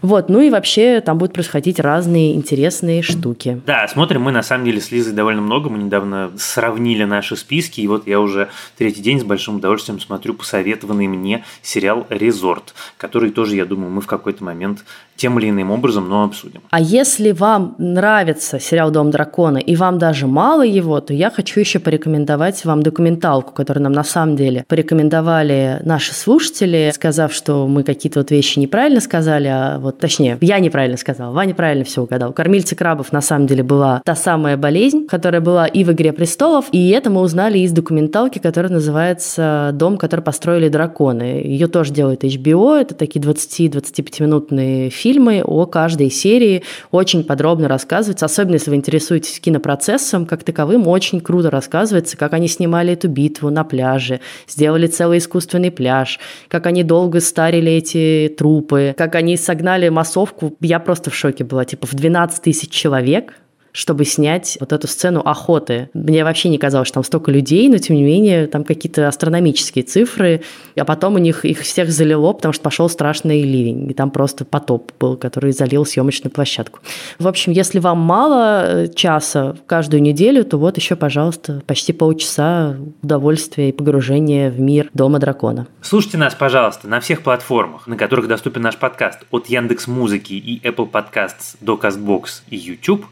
Вот, 0.00 0.30
ну 0.30 0.40
и 0.40 0.48
вообще 0.48 1.02
там 1.02 1.18
будут 1.18 1.34
происходить 1.34 1.78
разные 1.78 2.34
интересные 2.34 3.02
штуки. 3.02 3.60
Да, 3.66 3.86
смотрим 3.86 4.22
мы 4.22 4.32
на 4.32 4.42
самом 4.42 4.64
деле 4.64 4.80
с 4.80 4.90
Лизой 4.90 5.12
довольно 5.12 5.42
много. 5.42 5.68
Мы 5.68 5.76
недавно 5.76 6.30
сравнили 6.38 7.04
наши 7.04 7.36
списки, 7.36 7.82
и 7.82 7.86
вот 7.86 8.06
я 8.06 8.18
уже 8.18 8.48
третий 8.78 9.02
день 9.02 9.20
с 9.20 9.24
большим 9.24 9.56
удовольствием 9.56 10.00
смотрю 10.00 10.32
посоветованный 10.32 11.06
мне 11.06 11.44
сериал 11.60 12.06
«Резорт», 12.08 12.72
который 12.96 13.30
тоже, 13.30 13.56
я 13.56 13.66
думаю, 13.66 13.90
мы 13.90 14.00
в 14.00 14.06
какой-то 14.06 14.42
момент 14.42 14.84
тем 15.20 15.38
или 15.38 15.50
иным 15.50 15.70
образом, 15.70 16.08
но 16.08 16.24
обсудим. 16.24 16.62
А 16.70 16.80
если 16.80 17.32
вам 17.32 17.74
нравится 17.76 18.58
сериал 18.58 18.90
«Дом 18.90 19.10
дракона» 19.10 19.58
и 19.58 19.76
вам 19.76 19.98
даже 19.98 20.26
мало 20.26 20.62
его, 20.62 21.00
то 21.00 21.12
я 21.12 21.30
хочу 21.30 21.60
еще 21.60 21.78
порекомендовать 21.78 22.64
вам 22.64 22.82
документалку, 22.82 23.52
которую 23.52 23.84
нам 23.84 23.92
на 23.92 24.04
самом 24.04 24.36
деле 24.36 24.64
порекомендовали 24.66 25.80
наши 25.84 26.14
слушатели, 26.14 26.90
сказав, 26.94 27.34
что 27.34 27.66
мы 27.68 27.82
какие-то 27.82 28.20
вот 28.20 28.30
вещи 28.30 28.58
неправильно 28.58 29.00
сказали, 29.00 29.48
а 29.48 29.78
вот 29.78 29.98
точнее, 29.98 30.38
я 30.40 30.58
неправильно 30.58 30.96
сказала, 30.96 31.34
Ваня 31.34 31.54
правильно 31.54 31.84
все 31.84 32.02
угадал. 32.02 32.32
«Кормильцы 32.32 32.74
крабов» 32.74 33.12
на 33.12 33.20
самом 33.20 33.46
деле 33.46 33.62
была 33.62 34.00
та 34.04 34.14
самая 34.14 34.56
болезнь, 34.56 35.06
которая 35.06 35.42
была 35.42 35.66
и 35.66 35.84
в 35.84 35.92
«Игре 35.92 36.14
престолов», 36.14 36.64
и 36.72 36.88
это 36.88 37.10
мы 37.10 37.20
узнали 37.20 37.58
из 37.58 37.72
документалки, 37.72 38.38
которая 38.38 38.72
называется 38.72 39.70
«Дом, 39.74 39.98
который 39.98 40.22
построили 40.22 40.68
драконы». 40.68 41.42
Ее 41.44 41.66
тоже 41.66 41.92
делает 41.92 42.24
HBO, 42.24 42.74
это 42.80 42.94
такие 42.94 43.20
20-25-минутные 43.20 44.88
фильмы, 44.88 45.09
фильмы 45.10 45.42
о 45.44 45.66
каждой 45.66 46.08
серии 46.08 46.62
очень 46.92 47.24
подробно 47.24 47.66
рассказывается, 47.66 48.26
особенно 48.26 48.54
если 48.54 48.70
вы 48.70 48.76
интересуетесь 48.76 49.40
кинопроцессом 49.40 50.24
как 50.24 50.44
таковым, 50.44 50.86
очень 50.86 51.20
круто 51.20 51.50
рассказывается, 51.50 52.16
как 52.16 52.32
они 52.32 52.46
снимали 52.46 52.92
эту 52.92 53.08
битву 53.08 53.50
на 53.50 53.64
пляже, 53.64 54.20
сделали 54.46 54.86
целый 54.86 55.18
искусственный 55.18 55.72
пляж, 55.72 56.20
как 56.46 56.66
они 56.66 56.84
долго 56.84 57.18
старили 57.20 57.72
эти 57.72 58.32
трупы, 58.38 58.94
как 58.96 59.16
они 59.16 59.36
согнали 59.36 59.88
массовку. 59.88 60.54
Я 60.60 60.78
просто 60.78 61.10
в 61.10 61.16
шоке 61.16 61.42
была, 61.42 61.64
типа 61.64 61.88
в 61.88 61.94
12 61.94 62.42
тысяч 62.42 62.70
человек 62.70 63.34
чтобы 63.72 64.04
снять 64.04 64.56
вот 64.60 64.72
эту 64.72 64.86
сцену 64.88 65.20
охоты. 65.24 65.90
Мне 65.94 66.24
вообще 66.24 66.48
не 66.48 66.58
казалось, 66.58 66.88
что 66.88 66.94
там 66.94 67.04
столько 67.04 67.30
людей, 67.30 67.68
но 67.68 67.78
тем 67.78 67.96
не 67.96 68.02
менее 68.02 68.46
там 68.46 68.64
какие-то 68.64 69.08
астрономические 69.08 69.84
цифры, 69.84 70.42
а 70.76 70.84
потом 70.84 71.14
у 71.14 71.18
них 71.18 71.44
их 71.44 71.60
всех 71.60 71.90
залило, 71.90 72.32
потому 72.32 72.52
что 72.52 72.62
пошел 72.62 72.88
страшный 72.88 73.42
ливень, 73.42 73.90
и 73.90 73.94
там 73.94 74.10
просто 74.10 74.44
потоп 74.44 74.92
был, 74.98 75.16
который 75.16 75.52
залил 75.52 75.84
съемочную 75.84 76.32
площадку. 76.32 76.80
В 77.18 77.28
общем, 77.28 77.52
если 77.52 77.78
вам 77.78 77.98
мало 77.98 78.64
э, 78.64 78.88
часа 78.88 79.56
каждую 79.66 80.02
неделю, 80.02 80.44
то 80.44 80.58
вот 80.58 80.76
еще, 80.76 80.96
пожалуйста, 80.96 81.62
почти 81.66 81.92
полчаса 81.92 82.76
удовольствия 83.02 83.68
и 83.68 83.72
погружения 83.72 84.50
в 84.50 84.60
мир 84.60 84.90
Дома 84.94 85.18
дракона. 85.18 85.66
Слушайте 85.82 86.18
нас, 86.18 86.34
пожалуйста, 86.34 86.88
на 86.88 87.00
всех 87.00 87.22
платформах, 87.22 87.86
на 87.86 87.96
которых 87.96 88.28
доступен 88.28 88.62
наш 88.62 88.76
подкаст, 88.76 89.20
от 89.30 89.46
Яндекс 89.46 89.86
Музыки 89.86 90.32
и 90.32 90.60
Apple 90.66 90.90
Podcasts 90.90 91.56
до 91.60 91.74
Castbox 91.74 92.42
и 92.48 92.56
YouTube. 92.56 93.06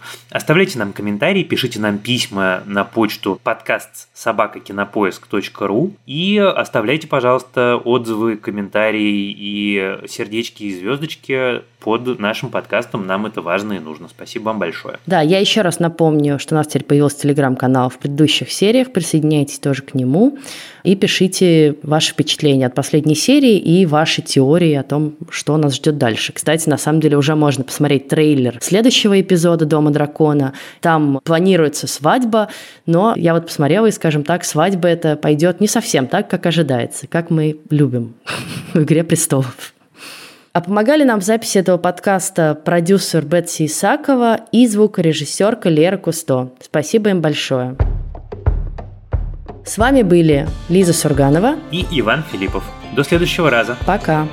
Оставляйте 0.48 0.78
нам 0.78 0.94
комментарии, 0.94 1.42
пишите 1.42 1.78
нам 1.78 1.98
письма 1.98 2.62
на 2.64 2.82
почту 2.82 3.38
подкаст 3.44 4.08
собакакинопоиск.ру 4.14 5.92
и 6.06 6.38
оставляйте, 6.38 7.06
пожалуйста, 7.06 7.76
отзывы, 7.76 8.38
комментарии 8.38 9.30
и 9.30 9.98
сердечки 10.08 10.62
и 10.62 10.74
звездочки 10.74 11.60
под 11.80 12.18
нашим 12.18 12.48
подкастом. 12.48 13.06
Нам 13.06 13.26
это 13.26 13.42
важно 13.42 13.74
и 13.74 13.78
нужно. 13.78 14.08
Спасибо 14.08 14.44
вам 14.44 14.58
большое. 14.58 14.98
Да, 15.06 15.20
я 15.20 15.38
еще 15.38 15.60
раз 15.60 15.80
напомню, 15.80 16.38
что 16.38 16.54
у 16.54 16.58
нас 16.58 16.66
теперь 16.66 16.84
появился 16.84 17.20
телеграм-канал 17.20 17.90
в 17.90 17.98
предыдущих 17.98 18.50
сериях. 18.50 18.90
Присоединяйтесь 18.92 19.58
тоже 19.58 19.82
к 19.82 19.94
нему 19.94 20.38
и 20.82 20.96
пишите 20.96 21.76
ваши 21.82 22.12
впечатления 22.12 22.66
от 22.66 22.74
последней 22.74 23.14
серии 23.14 23.58
и 23.58 23.84
ваши 23.84 24.22
теории 24.22 24.74
о 24.74 24.82
том, 24.82 25.14
что 25.30 25.56
нас 25.56 25.76
ждет 25.76 25.98
дальше. 25.98 26.32
Кстати, 26.32 26.68
на 26.68 26.78
самом 26.78 27.00
деле 27.00 27.16
уже 27.16 27.34
можно 27.34 27.64
посмотреть 27.64 28.08
трейлер 28.08 28.58
следующего 28.62 29.20
эпизода 29.20 29.66
«Дома 29.66 29.90
дракона». 29.90 30.37
Там 30.80 31.20
планируется 31.24 31.86
свадьба, 31.86 32.48
но 32.86 33.14
я 33.16 33.34
вот 33.34 33.46
посмотрела 33.46 33.86
и, 33.86 33.90
скажем 33.90 34.24
так, 34.24 34.44
свадьба 34.44 34.88
это 34.88 35.16
пойдет 35.16 35.60
не 35.60 35.68
совсем 35.68 36.06
так, 36.06 36.28
как 36.28 36.46
ожидается, 36.46 37.06
как 37.06 37.30
мы 37.30 37.58
любим 37.70 38.14
в 38.74 38.82
«Игре 38.82 39.04
престолов». 39.04 39.74
А 40.52 40.60
помогали 40.60 41.04
нам 41.04 41.20
в 41.20 41.24
записи 41.24 41.58
этого 41.58 41.76
подкаста 41.76 42.54
продюсер 42.54 43.24
Бетси 43.24 43.66
Исакова 43.66 44.40
и 44.50 44.66
звукорежиссерка 44.66 45.68
Лера 45.68 45.98
Кусто. 45.98 46.50
Спасибо 46.60 47.10
им 47.10 47.20
большое. 47.20 47.76
С 49.64 49.76
вами 49.76 50.02
были 50.02 50.48
Лиза 50.68 50.94
Сурганова 50.94 51.56
и 51.70 51.86
Иван 51.90 52.24
Филиппов. 52.32 52.64
До 52.96 53.04
следующего 53.04 53.50
раза. 53.50 53.76
Пока. 53.86 54.26